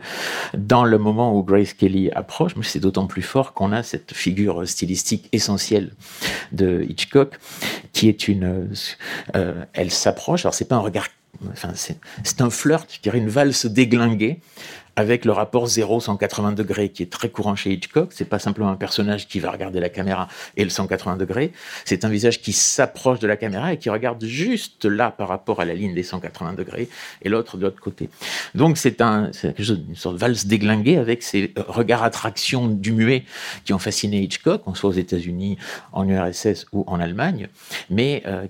dans 0.57 0.85
le 0.85 0.99
moment 0.99 1.37
où 1.37 1.42
Grace 1.42 1.73
Kelly 1.73 2.11
approche, 2.12 2.57
mais 2.57 2.62
c'est 2.62 2.81
d'autant 2.81 3.07
plus 3.07 3.23
fort 3.23 3.53
qu'on 3.53 3.73
a 3.73 3.83
cette 3.83 4.12
figure 4.12 4.66
stylistique 4.66 5.29
essentielle 5.33 5.90
de 6.53 6.85
Hitchcock, 6.88 7.38
qui 7.92 8.09
est 8.09 8.29
une, 8.29 8.68
euh, 9.35 9.64
elle 9.73 9.90
s'approche. 10.00 10.44
Alors 10.44 10.54
c'est 10.54 10.64
pas 10.64 10.76
un 10.76 10.80
regard, 10.80 11.08
enfin 11.52 11.72
c'est 11.74 12.40
un 12.40 12.50
flirt, 12.50 12.86
je 12.92 13.00
dirais 13.00 13.18
une 13.18 13.28
valse 13.28 13.66
déglinguée 13.66 14.40
avec 15.00 15.24
le 15.24 15.32
rapport 15.32 15.66
0-180 15.66 16.54
degrés 16.54 16.90
qui 16.90 17.02
est 17.02 17.10
très 17.10 17.30
courant 17.30 17.56
chez 17.56 17.72
Hitchcock. 17.72 18.10
C'est 18.12 18.28
pas 18.28 18.38
simplement 18.38 18.68
un 18.68 18.76
personnage 18.76 19.26
qui 19.28 19.40
va 19.40 19.50
regarder 19.50 19.80
la 19.80 19.88
caméra 19.88 20.28
et 20.58 20.62
le 20.62 20.68
180 20.68 21.16
degrés. 21.16 21.52
C'est 21.86 22.04
un 22.04 22.10
visage 22.10 22.42
qui 22.42 22.52
s'approche 22.52 23.18
de 23.18 23.26
la 23.26 23.38
caméra 23.38 23.72
et 23.72 23.78
qui 23.78 23.88
regarde 23.88 24.22
juste 24.22 24.84
là 24.84 25.10
par 25.10 25.28
rapport 25.28 25.60
à 25.60 25.64
la 25.64 25.72
ligne 25.72 25.94
des 25.94 26.02
180 26.02 26.52
degrés 26.52 26.90
et 27.22 27.30
l'autre 27.30 27.56
de 27.56 27.62
l'autre 27.62 27.80
côté. 27.80 28.10
Donc 28.54 28.76
c'est 28.76 29.00
un, 29.00 29.30
une 29.42 29.96
sorte 29.96 30.16
de 30.16 30.20
valse 30.20 30.44
déglinguée 30.44 30.98
avec 30.98 31.22
ces 31.22 31.54
regards 31.66 32.02
attraction 32.02 32.68
du 32.68 32.92
muet 32.92 33.24
qui 33.64 33.72
ont 33.72 33.78
fasciné 33.78 34.20
Hitchcock, 34.20 34.64
qu'on 34.64 34.74
soit 34.74 34.90
aux 34.90 35.00
États-Unis, 35.06 35.56
en 35.92 36.06
URSS 36.06 36.66
ou 36.72 36.84
en 36.86 37.00
Allemagne, 37.00 37.48
mais 37.88 38.22
euh, 38.26 38.46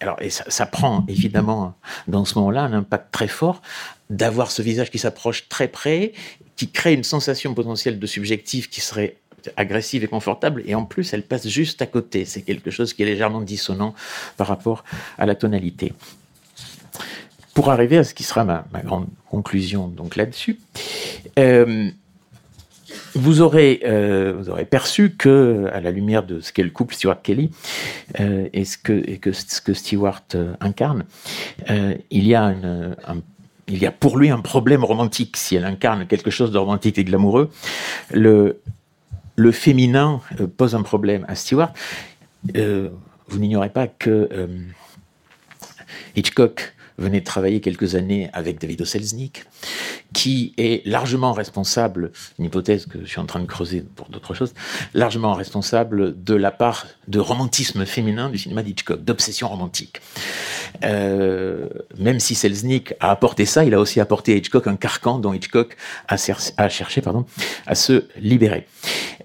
alors 0.00 0.20
et 0.20 0.28
ça 0.28 0.66
prend 0.66 1.06
évidemment 1.08 1.74
dans 2.08 2.26
ce 2.26 2.38
moment-là 2.38 2.64
un 2.64 2.74
impact 2.74 3.10
très 3.10 3.28
fort 3.28 3.62
d'avoir 4.10 4.50
ce 4.50 4.62
visage 4.62 4.90
qui 4.90 4.98
s'approche 4.98 5.48
très 5.48 5.68
près, 5.68 6.12
qui 6.56 6.70
crée 6.70 6.94
une 6.94 7.04
sensation 7.04 7.54
potentielle 7.54 7.98
de 7.98 8.06
subjectif 8.06 8.70
qui 8.70 8.80
serait 8.80 9.16
agressive 9.56 10.04
et 10.04 10.06
confortable, 10.06 10.62
et 10.66 10.74
en 10.74 10.84
plus 10.84 11.12
elle 11.12 11.22
passe 11.22 11.48
juste 11.48 11.82
à 11.82 11.86
côté. 11.86 12.24
C'est 12.24 12.42
quelque 12.42 12.70
chose 12.70 12.92
qui 12.92 13.02
est 13.02 13.06
légèrement 13.06 13.40
dissonant 13.40 13.94
par 14.36 14.46
rapport 14.46 14.84
à 15.18 15.26
la 15.26 15.34
tonalité. 15.34 15.92
Pour 17.54 17.70
arriver 17.70 17.98
à 17.98 18.04
ce 18.04 18.14
qui 18.14 18.24
sera 18.24 18.44
ma, 18.44 18.64
grande 18.84 19.06
conclusion 19.28 19.88
donc 19.88 20.16
là-dessus, 20.16 20.58
euh, 21.38 21.90
vous 23.14 23.42
aurez, 23.42 23.80
euh, 23.84 24.34
vous 24.36 24.50
aurez 24.50 24.64
perçu 24.64 25.10
que, 25.10 25.68
à 25.72 25.80
la 25.80 25.92
lumière 25.92 26.24
de 26.24 26.40
ce 26.40 26.52
qu'est 26.52 26.64
le 26.64 26.70
couple 26.70 26.94
Stewart 26.94 27.22
Kelly 27.22 27.50
euh, 28.18 28.48
et, 28.52 28.64
ce 28.64 28.76
que, 28.76 28.92
et 28.92 29.20
ce 29.32 29.60
que 29.60 29.72
Stewart 29.72 30.24
incarne, 30.60 31.04
il 31.68 32.26
y 32.26 32.34
a 32.34 32.44
un 32.44 33.22
il 33.68 33.78
y 33.78 33.86
a 33.86 33.92
pour 33.92 34.18
lui 34.18 34.30
un 34.30 34.40
problème 34.40 34.84
romantique. 34.84 35.36
Si 35.36 35.56
elle 35.56 35.64
incarne 35.64 36.06
quelque 36.06 36.30
chose 36.30 36.50
de 36.50 36.58
romantique 36.58 36.98
et 36.98 37.04
glamoureux, 37.04 37.50
le, 38.12 38.60
le 39.36 39.52
féminin 39.52 40.20
euh, 40.40 40.46
pose 40.46 40.74
un 40.74 40.82
problème 40.82 41.24
à 41.28 41.34
Stewart. 41.34 41.72
Euh, 42.56 42.90
vous 43.28 43.38
n'ignorez 43.38 43.70
pas 43.70 43.86
que 43.86 44.28
euh, 44.32 44.46
Hitchcock 46.14 46.73
venait 46.98 47.20
de 47.20 47.24
travailler 47.24 47.60
quelques 47.60 47.94
années 47.94 48.30
avec 48.32 48.60
David 48.60 48.82
Oselznick, 48.82 49.44
qui 50.12 50.54
est 50.58 50.86
largement 50.86 51.32
responsable, 51.32 52.12
une 52.38 52.44
hypothèse 52.46 52.86
que 52.86 53.00
je 53.00 53.06
suis 53.06 53.18
en 53.18 53.26
train 53.26 53.40
de 53.40 53.46
creuser 53.46 53.84
pour 53.96 54.08
d'autres 54.08 54.34
choses, 54.34 54.54
largement 54.94 55.34
responsable 55.34 56.22
de 56.22 56.34
la 56.34 56.50
part 56.50 56.86
de 57.08 57.18
romantisme 57.18 57.84
féminin 57.84 58.30
du 58.30 58.38
cinéma 58.38 58.62
d'Hitchcock, 58.62 59.04
d'obsession 59.04 59.48
romantique. 59.48 60.00
Euh, 60.84 61.68
même 61.98 62.20
si 62.20 62.34
Selznick 62.34 62.94
a 63.00 63.10
apporté 63.10 63.44
ça, 63.44 63.64
il 63.64 63.74
a 63.74 63.80
aussi 63.80 64.00
apporté 64.00 64.32
à 64.32 64.36
Hitchcock 64.36 64.66
un 64.66 64.76
carcan 64.76 65.18
dont 65.18 65.32
Hitchcock 65.32 65.76
a, 66.08 66.16
a 66.56 66.68
cherché 66.68 67.00
pardon, 67.00 67.26
à 67.66 67.74
se 67.74 68.04
libérer. 68.16 68.66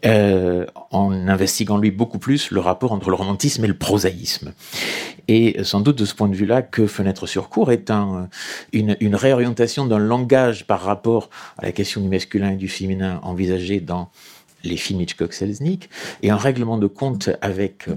Euh, 0.05 0.65
en 0.91 1.11
investiguant 1.27 1.77
lui 1.77 1.91
beaucoup 1.91 2.19
plus 2.19 2.51
le 2.51 2.61
rapport 2.61 2.93
entre 2.93 3.09
le 3.09 3.15
romantisme 3.15 3.65
et 3.65 3.67
le 3.67 3.77
prosaïsme. 3.77 4.53
Et 5.27 5.61
sans 5.63 5.81
doute 5.81 5.97
de 5.97 6.05
ce 6.05 6.15
point 6.15 6.29
de 6.29 6.35
vue-là 6.35 6.61
que 6.61 6.87
Fenêtre 6.87 7.27
sur 7.27 7.49
cour 7.49 7.71
est 7.71 7.91
un, 7.91 8.29
une, 8.71 9.15
réorientation 9.15 9.85
d'un 9.85 9.99
langage 9.99 10.65
par 10.65 10.81
rapport 10.81 11.29
à 11.57 11.65
la 11.65 11.71
question 11.73 12.01
du 12.01 12.07
masculin 12.07 12.51
et 12.51 12.55
du 12.55 12.69
féminin 12.69 13.19
envisagé 13.23 13.81
dans 13.81 14.09
les 14.63 14.77
films 14.77 15.01
Hitchcock-Selznick 15.01 15.89
et 16.23 16.29
un 16.29 16.37
règlement 16.37 16.77
de 16.77 16.87
compte 16.87 17.29
avec 17.41 17.87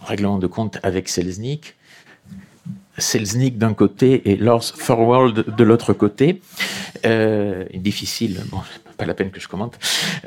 règlement 0.00 0.38
de 0.38 0.46
compte 0.46 0.78
avec 0.82 1.08
Selznick, 1.08 1.76
Selznick 2.98 3.58
d'un 3.58 3.74
côté 3.74 4.30
et 4.30 4.36
Lars 4.36 4.72
Thorwald 4.72 5.44
de 5.56 5.64
l'autre 5.64 5.92
côté. 5.92 6.42
Euh, 7.06 7.64
difficile, 7.74 8.40
bon, 8.50 8.60
pas 8.96 9.06
la 9.06 9.14
peine 9.14 9.30
que 9.30 9.40
je 9.40 9.48
commente. 9.48 9.78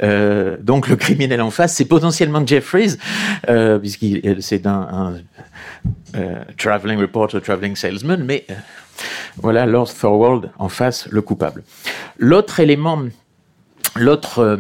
Euh, 0.03 0.57
donc 0.61 0.87
le 0.87 0.95
criminel 0.95 1.41
en 1.41 1.51
face, 1.51 1.75
c'est 1.75 1.85
potentiellement 1.85 2.45
Jeffries, 2.45 2.97
euh, 3.49 3.79
puisqu'il 3.79 4.37
c'est 4.41 4.65
un, 4.65 5.15
euh, 6.15 6.43
traveling 6.57 6.99
reporter, 6.99 7.41
traveling 7.41 7.75
salesman, 7.75 8.23
mais 8.23 8.45
euh, 8.49 8.53
voilà 9.37 9.65
Lars 9.65 9.93
Thorwald 9.93 10.49
en 10.57 10.69
face, 10.69 11.07
le 11.09 11.21
coupable. 11.21 11.63
L'autre 12.17 12.59
élément 12.59 13.03
L'autre, 13.97 14.39
euh, 14.39 14.57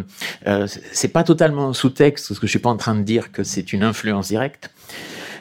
euh 0.47 0.67
c'est 0.93 1.09
pas 1.09 1.23
totalement 1.23 1.73
sous-texte, 1.73 2.29
parce 2.29 2.39
que 2.39 2.47
je 2.47 2.51
suis 2.51 2.59
pas 2.59 2.69
en 2.69 2.77
train 2.77 2.95
de 2.95 3.01
dire 3.01 3.33
que 3.33 3.43
c'est 3.43 3.73
une 3.73 3.83
influence 3.83 4.29
directe, 4.29 4.69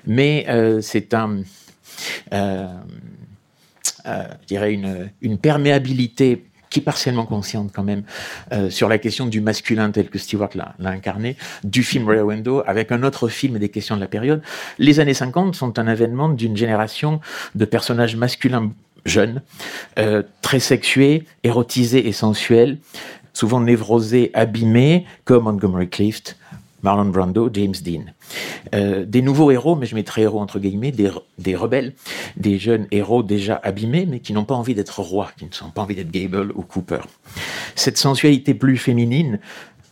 mais 0.04 0.46
euh, 0.48 0.80
c'est 0.80 1.14
un, 1.14 1.30
euh, 1.30 1.42
euh, 1.42 1.42
je 2.32 2.68
dirais 4.46 4.72
une, 4.72 5.38
perméabilité 5.38 6.44
qui 6.70 6.80
est 6.80 6.82
partiellement 6.82 7.26
consciente 7.26 7.70
quand 7.72 7.84
même 7.84 8.02
euh, 8.52 8.68
sur 8.68 8.88
la 8.88 8.98
question 8.98 9.26
du 9.26 9.40
masculin 9.40 9.92
tel 9.92 10.08
que 10.08 10.18
Stewart 10.18 10.50
l'a 10.54 10.90
incarné, 10.90 11.36
du 11.62 11.84
film 11.84 12.08
Rear 12.08 12.26
Window 12.26 12.64
avec 12.66 12.90
un 12.90 13.04
autre 13.04 13.28
film 13.28 13.58
des 13.58 13.68
questions 13.68 13.94
de 13.94 14.00
la 14.00 14.08
période. 14.08 14.42
Les 14.78 14.98
années 14.98 15.14
50 15.14 15.54
sont 15.54 15.78
un 15.78 15.86
avènement 15.86 16.28
d'une 16.28 16.56
génération 16.56 17.20
de 17.54 17.64
personnages 17.64 18.16
masculins 18.16 18.72
jeunes, 19.06 19.42
très 20.40 20.60
sexués, 20.60 21.24
érotisés 21.44 22.08
et 22.08 22.12
sensuels, 22.12 22.78
souvent 23.34 23.60
névrosés, 23.60 24.30
abîmés, 24.32 25.04
comme 25.24 25.44
Montgomery 25.44 25.88
Clift, 25.88 26.38
Marlon 26.84 27.06
Brando, 27.06 27.48
James 27.52 27.74
Dean. 27.82 28.12
Euh, 28.74 29.04
des 29.06 29.22
nouveaux 29.22 29.50
héros, 29.50 29.74
mais 29.74 29.86
je 29.86 29.94
mettrai 29.94 30.22
héros 30.22 30.40
entre 30.40 30.58
guillemets, 30.58 30.92
des, 30.92 31.10
des 31.38 31.56
rebelles, 31.56 31.94
des 32.36 32.58
jeunes 32.58 32.86
héros 32.90 33.22
déjà 33.22 33.58
abîmés, 33.62 34.06
mais 34.06 34.20
qui 34.20 34.34
n'ont 34.34 34.44
pas 34.44 34.54
envie 34.54 34.74
d'être 34.74 35.00
rois, 35.00 35.30
qui 35.36 35.46
ne 35.46 35.52
sont 35.52 35.70
pas 35.70 35.82
envie 35.82 35.94
d'être 35.94 36.10
Gable 36.10 36.52
ou 36.54 36.62
Cooper. 36.62 37.00
Cette 37.74 37.96
sensualité 37.96 38.54
plus 38.54 38.76
féminine 38.76 39.40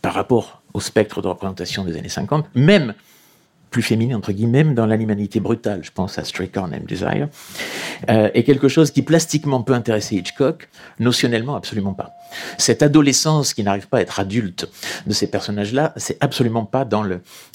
par 0.03 0.13
rapport 0.13 0.61
au 0.73 0.79
spectre 0.79 1.21
de 1.21 1.27
représentation 1.27 1.83
des 1.83 1.97
années 1.97 2.09
50, 2.09 2.45
même 2.55 2.93
plus 3.73 3.81
féminine, 3.81 4.15
entre 4.15 4.31
guillemets, 4.31 4.63
dans 4.63 4.85
l'animalité 4.85 5.39
brutale, 5.39 5.81
je 5.83 5.91
pense 5.91 6.17
à 6.17 6.23
Stray 6.23 6.47
Car 6.47 6.67
Named 6.67 6.85
Desire, 6.85 7.27
euh, 8.09 8.29
est 8.33 8.43
quelque 8.43 8.67
chose 8.67 8.91
qui 8.91 9.01
plastiquement 9.01 9.63
peut 9.63 9.73
intéresser 9.73 10.15
Hitchcock, 10.15 10.69
notionnellement 10.99 11.55
absolument 11.55 11.93
pas. 11.93 12.13
Cette 12.57 12.83
adolescence 12.83 13.53
qui 13.53 13.63
n'arrive 13.63 13.87
pas 13.87 13.97
à 13.97 14.01
être 14.01 14.19
adulte 14.19 14.69
de 15.07 15.13
ces 15.13 15.27
personnages-là, 15.27 15.93
c'est 15.97 16.17
absolument 16.21 16.65
pas 16.65 16.85
dans 16.85 17.03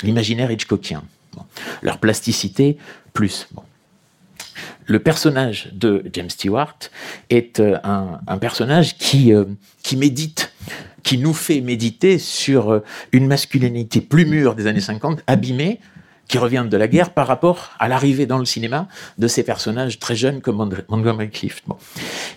l'imaginaire 0.03 0.51
hitchcockien. 0.51 1.05
Leur 1.83 1.99
plasticité, 1.99 2.79
plus. 3.13 3.49
Le 4.87 4.99
personnage 4.99 5.71
de 5.73 6.03
James 6.13 6.31
Stewart 6.31 6.79
est 7.31 7.61
euh, 7.61 7.79
un, 7.85 8.39
personnage 8.39 8.97
qui, 8.99 9.33
euh, 9.33 9.45
qui 9.83 9.97
médite 9.97 10.53
qui 11.03 11.17
nous 11.17 11.33
fait 11.33 11.61
méditer 11.61 12.19
sur 12.19 12.71
euh, 12.71 12.85
une 13.13 13.27
masculinité 13.27 14.01
plus 14.01 14.27
mûre 14.27 14.55
des 14.55 14.67
années 14.67 14.81
50, 14.81 15.23
abîmée, 15.27 15.81
qui 16.29 16.39
revient 16.39 16.67
de 16.71 16.77
la 16.77 16.89
guerre 16.89 17.11
par 17.11 17.27
rapport 17.27 17.71
à 17.79 17.89
l'arrivée 17.89 18.27
dans 18.27 18.39
le 18.39 18.45
cinéma 18.45 18.87
de 19.17 19.27
ces 19.27 19.43
personnages 19.43 19.99
très 19.99 20.15
jeunes 20.15 20.41
comme 20.41 20.57
Montgomery 20.89 21.31
Clift. 21.31 21.65
Bon. 21.67 21.77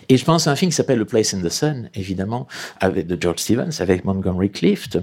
Et 0.08 0.16
je 0.16 0.24
pense 0.24 0.46
à 0.46 0.50
un 0.50 0.56
film 0.56 0.70
qui 0.70 0.76
s'appelle 0.76 1.00
The 1.00 1.04
Place 1.04 1.34
in 1.34 1.42
the 1.42 1.50
Sun, 1.50 1.90
évidemment, 1.94 2.48
avec, 2.80 3.06
de 3.06 3.20
George 3.20 3.38
Stevens, 3.38 3.80
avec 3.80 4.04
Montgomery 4.04 4.50
Clift, 4.50 4.98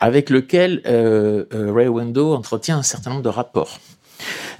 avec 0.00 0.28
lequel 0.28 0.82
euh, 0.86 1.44
euh, 1.54 1.72
Ray 1.72 1.88
Window 1.88 2.34
entretient 2.34 2.78
un 2.78 2.82
certain 2.82 3.10
nombre 3.10 3.22
de 3.22 3.28
rapports. 3.28 3.78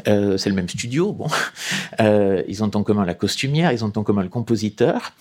Euh, 0.08 0.36
c'est 0.36 0.48
le 0.48 0.54
même 0.54 0.68
studio, 0.68 1.12
bon. 1.12 1.26
Euh, 2.00 2.42
ils 2.48 2.64
ont 2.64 2.70
en 2.74 2.82
commun 2.82 3.04
la 3.04 3.14
costumière, 3.14 3.70
ils 3.70 3.84
ont 3.84 3.92
en 3.94 4.02
commun 4.02 4.22
le 4.22 4.28
compositeur. 4.28 5.12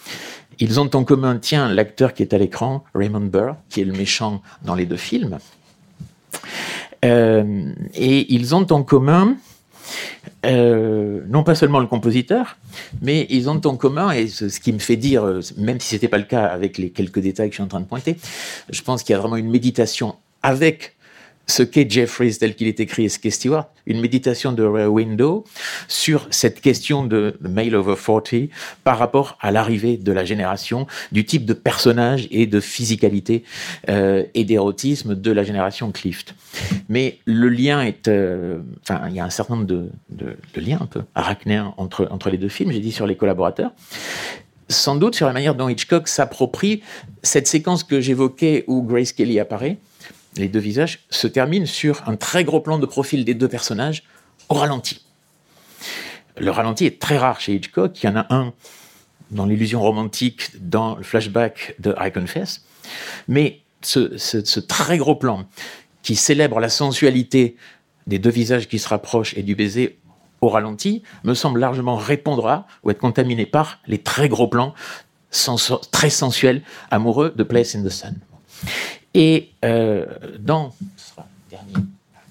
Ils 0.59 0.79
ont 0.79 0.89
en 0.95 1.03
commun, 1.03 1.37
tiens, 1.37 1.67
l'acteur 1.67 2.13
qui 2.13 2.23
est 2.23 2.33
à 2.33 2.37
l'écran, 2.37 2.83
Raymond 2.95 3.19
Burr, 3.21 3.55
qui 3.69 3.81
est 3.81 3.83
le 3.83 3.93
méchant 3.93 4.41
dans 4.63 4.73
les 4.73 4.85
deux 4.85 4.97
films. 4.97 5.37
Euh, 7.03 7.71
et 7.93 8.33
ils 8.33 8.53
ont 8.55 8.67
en 8.71 8.83
commun, 8.83 9.35
euh, 10.45 11.21
non 11.27 11.43
pas 11.43 11.55
seulement 11.55 11.79
le 11.79 11.87
compositeur, 11.87 12.57
mais 13.01 13.25
ils 13.29 13.49
ont 13.49 13.61
en 13.65 13.75
commun, 13.75 14.11
et 14.11 14.27
ce, 14.27 14.59
qui 14.59 14.71
me 14.71 14.79
fait 14.79 14.97
dire, 14.97 15.23
même 15.57 15.79
si 15.79 15.89
ce 15.89 15.95
n'était 15.95 16.07
pas 16.07 16.17
le 16.17 16.25
cas 16.25 16.45
avec 16.45 16.77
les 16.77 16.91
quelques 16.91 17.19
détails 17.19 17.49
que 17.49 17.53
je 17.53 17.57
suis 17.57 17.63
en 17.63 17.67
train 17.67 17.79
de 17.79 17.85
pointer, 17.85 18.17
je 18.69 18.81
pense 18.81 19.03
qu'il 19.03 19.13
y 19.13 19.15
a 19.15 19.19
vraiment 19.19 19.37
une 19.37 19.49
méditation 19.49 20.15
avec 20.43 20.95
ce 21.47 21.63
qu'est 21.63 21.89
Jeffries 21.89 22.37
tel 22.37 22.55
qu'il 22.55 22.67
est 22.67 22.79
écrit 22.79 23.05
et 23.05 23.09
ce 23.09 23.19
qu'est 23.19 23.29
Stewart, 23.29 23.67
une 23.85 23.99
méditation 23.99 24.51
de 24.53 24.63
Ray 24.63 24.85
Window 24.85 25.43
sur 25.87 26.27
cette 26.29 26.61
question 26.61 27.05
de 27.05 27.35
male 27.41 27.75
over 27.75 27.95
40 27.95 28.49
par 28.83 28.97
rapport 28.97 29.37
à 29.41 29.51
l'arrivée 29.51 29.97
de 29.97 30.11
la 30.11 30.23
génération, 30.23 30.87
du 31.11 31.25
type 31.25 31.45
de 31.45 31.53
personnage 31.53 32.27
et 32.31 32.45
de 32.45 32.59
physicalité 32.59 33.43
euh, 33.89 34.23
et 34.33 34.43
d'érotisme 34.43 35.15
de 35.15 35.31
la 35.31 35.43
génération 35.43 35.91
Clift. 35.91 36.35
Mais 36.89 37.19
le 37.25 37.49
lien 37.49 37.81
est, 37.81 38.07
euh, 38.07 38.59
enfin, 38.83 39.01
il 39.09 39.15
y 39.15 39.19
a 39.19 39.25
un 39.25 39.29
certain 39.29 39.55
nombre 39.55 39.67
de, 39.67 39.89
de, 40.09 40.37
de 40.53 40.61
liens 40.61 40.79
un 40.81 40.85
peu 40.85 41.01
arachnéens 41.15 41.73
entre, 41.77 42.07
entre 42.11 42.29
les 42.29 42.37
deux 42.37 42.49
films, 42.49 42.71
j'ai 42.71 42.79
dit 42.79 42.91
sur 42.91 43.07
les 43.07 43.15
collaborateurs 43.15 43.71
sans 44.71 44.95
doute 44.95 45.15
sur 45.15 45.27
la 45.27 45.33
manière 45.33 45.53
dont 45.53 45.69
Hitchcock 45.69 46.07
s'approprie 46.07 46.81
cette 47.23 47.47
séquence 47.47 47.83
que 47.83 47.99
j'évoquais 47.99 48.63
où 48.67 48.81
Grace 48.81 49.11
Kelly 49.11 49.39
apparaît, 49.39 49.77
les 50.37 50.47
deux 50.47 50.59
visages, 50.59 50.99
se 51.09 51.27
terminent 51.27 51.65
sur 51.65 52.07
un 52.07 52.15
très 52.15 52.43
gros 52.43 52.61
plan 52.61 52.79
de 52.79 52.85
profil 52.85 53.25
des 53.25 53.33
deux 53.33 53.47
personnages 53.47 54.03
au 54.49 54.55
ralenti. 54.55 55.05
Le 56.37 56.51
ralenti 56.51 56.85
est 56.85 56.99
très 56.99 57.17
rare 57.17 57.39
chez 57.39 57.53
Hitchcock. 57.53 58.01
Il 58.01 58.05
y 58.05 58.09
en 58.09 58.15
a 58.15 58.33
un 58.33 58.53
dans 59.31 59.45
l'illusion 59.45 59.81
romantique, 59.81 60.51
dans 60.59 60.95
le 60.95 61.03
flashback 61.03 61.75
de 61.79 61.95
I 61.99 62.11
Confess. 62.11 62.65
Mais 63.27 63.61
ce, 63.81 64.59
très 64.59 64.97
gros 64.97 65.15
plan 65.15 65.45
qui 66.03 66.15
célèbre 66.15 66.59
la 66.59 66.69
sensualité 66.69 67.55
des 68.07 68.19
deux 68.19 68.29
visages 68.29 68.67
qui 68.67 68.79
se 68.79 68.87
rapprochent 68.87 69.35
et 69.37 69.43
du 69.43 69.55
baiser 69.55 69.99
au 70.41 70.49
ralenti 70.49 71.03
me 71.23 71.33
semble 71.33 71.59
largement 71.59 71.95
répondre 71.95 72.65
ou 72.83 72.91
être 72.91 72.99
contaminé 72.99 73.45
par 73.45 73.79
les 73.87 73.99
très 73.99 74.27
gros 74.27 74.47
plans 74.47 74.73
très 75.91 76.09
sensuels, 76.09 76.61
amoureux 76.89 77.33
de 77.35 77.43
Place 77.43 77.75
in 77.75 77.83
the 77.83 77.89
Sun. 77.89 78.15
Et 79.13 79.49
euh, 79.65 80.05
dans 80.39 80.73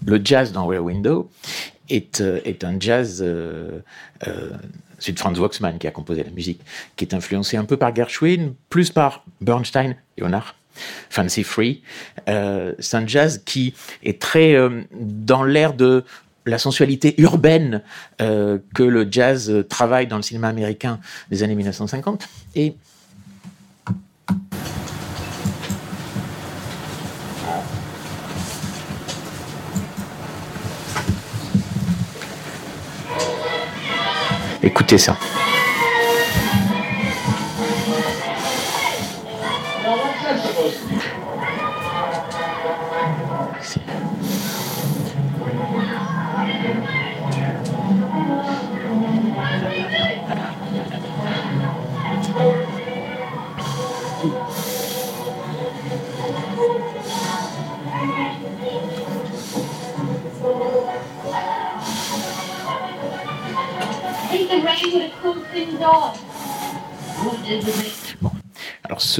le 0.06 0.20
jazz 0.24 0.52
dans 0.52 0.66
Rear 0.66 0.82
Window 0.82 1.30
est, 1.88 2.20
euh, 2.20 2.40
est 2.44 2.64
un 2.64 2.78
jazz. 2.78 3.22
Euh, 3.24 3.80
euh, 4.26 4.50
c'est 4.98 5.18
Franz 5.18 5.40
Waxman 5.40 5.78
qui 5.78 5.86
a 5.86 5.90
composé 5.90 6.22
la 6.22 6.30
musique, 6.30 6.60
qui 6.96 7.04
est 7.04 7.14
influencé 7.14 7.56
un 7.56 7.64
peu 7.64 7.76
par 7.76 7.94
Gershwin, 7.94 8.54
plus 8.68 8.90
par 8.90 9.24
Bernstein, 9.40 9.96
Leonard. 10.18 10.56
Fancy 11.10 11.42
Free. 11.42 11.82
C'est 12.26 12.94
un 12.96 13.06
jazz 13.06 13.42
qui 13.44 13.74
est 14.02 14.22
très 14.22 14.56
dans 14.92 15.42
l'air 15.42 15.74
de 15.74 16.04
la 16.46 16.58
sensualité 16.58 17.20
urbaine 17.20 17.82
que 18.18 18.82
le 18.82 19.06
jazz 19.10 19.64
travaille 19.68 20.06
dans 20.06 20.16
le 20.16 20.22
cinéma 20.22 20.48
américain 20.48 21.00
des 21.28 21.42
années 21.42 21.56
1950. 21.56 22.26
Et 22.54 22.76
Écoutez 34.62 34.98
ça. 34.98 35.16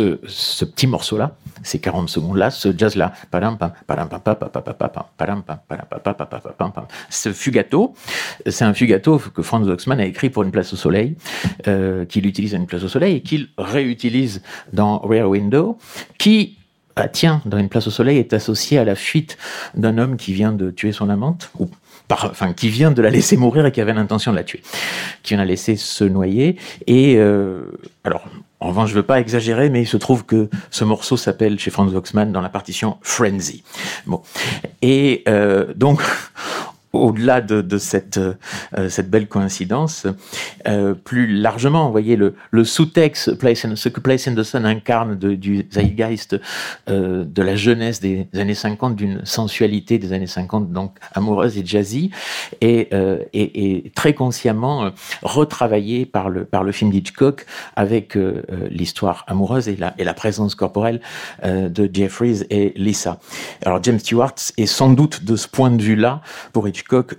Ce, 0.01 0.19
ce 0.27 0.65
petit 0.65 0.87
morceau-là, 0.87 1.37
ces 1.63 1.79
40 1.79 2.09
secondes-là, 2.09 2.51
ce 2.51 2.77
jazz-là, 2.77 3.13
ce 7.11 7.33
fugato, 7.33 7.95
c'est 8.47 8.65
un 8.65 8.75
fugato 8.75 9.19
que 9.19 9.43
Franz 9.43 9.71
Oxman 9.71 10.01
a 10.01 10.07
écrit 10.07 10.31
pour 10.31 10.43
une 10.43 10.51
place 10.51 10.73
au 10.73 10.77
soleil, 10.77 11.17
euh, 11.69 12.05
qu'il 12.07 12.27
utilise 12.27 12.55
à 12.55 12.57
une 12.57 12.67
place 12.67 12.83
au 12.83 12.89
soleil 12.89 13.17
et 13.17 13.21
qu'il 13.21 13.49
réutilise 13.59 14.43
dans 14.73 14.99
Rear 14.99 15.29
Window, 15.29 15.79
qui 16.19 16.57
ah, 16.97 17.09
tiens, 17.09 17.41
dans 17.45 17.59
une 17.59 17.69
place 17.69 17.87
au 17.87 17.91
soleil 17.91 18.19
est 18.19 18.33
associé 18.33 18.79
à 18.79 18.85
la 18.85 18.95
fuite 18.95 19.39
d'un 19.75 19.97
homme 19.99 20.17
qui 20.17 20.33
vient 20.33 20.53
de 20.53 20.71
tuer 20.71 20.93
son 20.93 21.09
amante, 21.09 21.51
ou 21.59 21.71
enfin, 22.11 22.53
qui 22.53 22.69
vient 22.69 22.91
de 22.91 23.01
la 23.01 23.11
laisser 23.11 23.37
mourir 23.37 23.65
et 23.67 23.73
qui 23.73 23.81
avait 23.81 23.95
l'intention 23.95 24.33
de 24.33 24.37
la 24.37 24.45
tuer, 24.45 24.63
qui 25.23 25.35
vient 25.35 25.39
la 25.39 25.45
laisser 25.45 25.77
se 25.77 26.05
noyer. 26.05 26.57
Et 26.87 27.17
euh, 27.17 27.63
alors, 28.05 28.25
en 28.61 28.69
revanche, 28.69 28.91
je 28.91 28.95
veux 28.95 29.03
pas 29.03 29.21
exagérer, 29.21 29.71
mais 29.71 29.83
il 29.83 29.87
se 29.87 29.97
trouve 29.97 30.27
que 30.27 30.51
ce 30.71 30.85
morceau 30.85 31.17
s'appelle 31.17 31.59
chez 31.59 31.71
Franz 31.71 31.95
Waxman 31.95 32.31
dans 32.31 32.43
la 32.43 32.51
partition 32.51 32.99
Frenzy. 33.01 33.65
Bon, 34.07 34.21
et 34.83 35.23
euh, 35.29 35.73
donc 35.75 36.03
au-delà 36.93 37.41
de, 37.41 37.61
de 37.61 37.79
cette, 37.79 38.19
euh, 38.19 38.89
cette 38.89 39.11
belle 39.11 39.29
coïncidence, 39.29 40.07
euh, 40.67 40.95
plus 40.95 41.27
largement, 41.27 41.87
vous 41.87 41.93
voyez, 41.93 42.17
le, 42.17 42.35
le 42.51 42.65
sous-texte, 42.65 43.35
ce 43.75 43.89
que 43.89 44.01
Place 44.01 44.29
Sun 44.43 44.67
incarne 44.67 45.17
de, 45.17 45.35
du 45.35 45.67
zeitgeist 45.71 46.41
euh, 46.89 47.25
de 47.25 47.43
la 47.43 47.57
jeunesse 47.57 48.01
des 48.01 48.27
années 48.35 48.55
50, 48.55 48.97
d'une 48.97 49.25
sensualité 49.25 49.99
des 49.99 50.13
années 50.13 50.27
50, 50.27 50.73
donc 50.73 50.97
amoureuse 51.15 51.59
et 51.59 51.65
jazzy, 51.65 52.11
et, 52.61 52.89
euh, 52.93 53.19
et, 53.33 53.77
et 53.77 53.91
très 53.95 54.15
consciemment 54.15 54.85
euh, 54.85 54.91
retravaillé 55.23 56.07
par 56.07 56.29
le, 56.29 56.45
par 56.45 56.65
le 56.65 56.73
film 56.73 56.91
d'Hitchcock 56.91 57.47
avec 57.77 58.17
euh, 58.17 58.43
l'histoire 58.71 59.25
amoureuse 59.29 59.69
et 59.69 59.77
la, 59.77 59.95
et 59.99 60.05
la 60.05 60.15
présence 60.15 60.55
corporelle 60.55 61.01
de 61.45 61.91
Jeffries 61.93 62.43
et 62.51 62.73
Lisa. 62.77 63.19
Alors 63.65 63.83
James 63.83 63.99
Stewart 63.99 64.35
est 64.57 64.67
sans 64.67 64.91
doute 64.91 65.25
de 65.25 65.37
ce 65.37 65.49
point 65.49 65.71
de 65.71 65.83
vue-là, 65.83 66.21
pour 66.53 66.67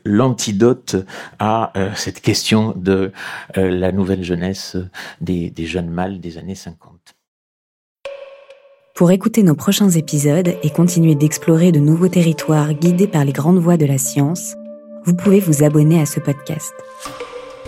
L'antidote 0.05 0.95
à 1.39 1.71
euh, 1.77 1.91
cette 1.95 2.21
question 2.21 2.73
de 2.75 3.11
euh, 3.57 3.69
la 3.69 3.91
nouvelle 3.91 4.23
jeunesse 4.23 4.77
des, 5.21 5.49
des 5.49 5.65
jeunes 5.65 5.89
mâles 5.89 6.19
des 6.19 6.37
années 6.37 6.55
50. 6.55 7.15
Pour 8.95 9.11
écouter 9.11 9.41
nos 9.41 9.55
prochains 9.55 9.89
épisodes 9.89 10.53
et 10.61 10.69
continuer 10.69 11.15
d'explorer 11.15 11.71
de 11.71 11.79
nouveaux 11.79 12.09
territoires 12.09 12.73
guidés 12.73 13.07
par 13.07 13.25
les 13.25 13.31
grandes 13.31 13.57
voies 13.57 13.77
de 13.77 13.85
la 13.85 13.97
science, 13.97 14.55
vous 15.05 15.15
pouvez 15.15 15.39
vous 15.39 15.63
abonner 15.63 15.99
à 15.99 16.05
ce 16.05 16.19
podcast. 16.19 16.73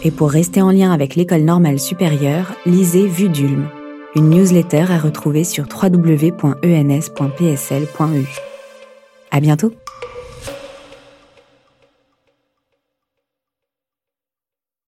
Et 0.04 0.12
pour 0.12 0.30
rester 0.30 0.62
en 0.62 0.70
lien 0.72 0.92
avec 0.92 1.16
l'école 1.16 1.42
normale 1.42 1.80
supérieure, 1.80 2.54
lisez 2.66 3.08
Vue 3.08 3.30
d'Ulm, 3.30 3.70
une 4.16 4.30
newsletter 4.30 4.86
à 4.90 5.00
retrouver 5.00 5.44
sur 5.44 5.66
www.ens.psl.eu. 5.66 6.48
À 9.32 9.40
bientôt! 9.40 9.74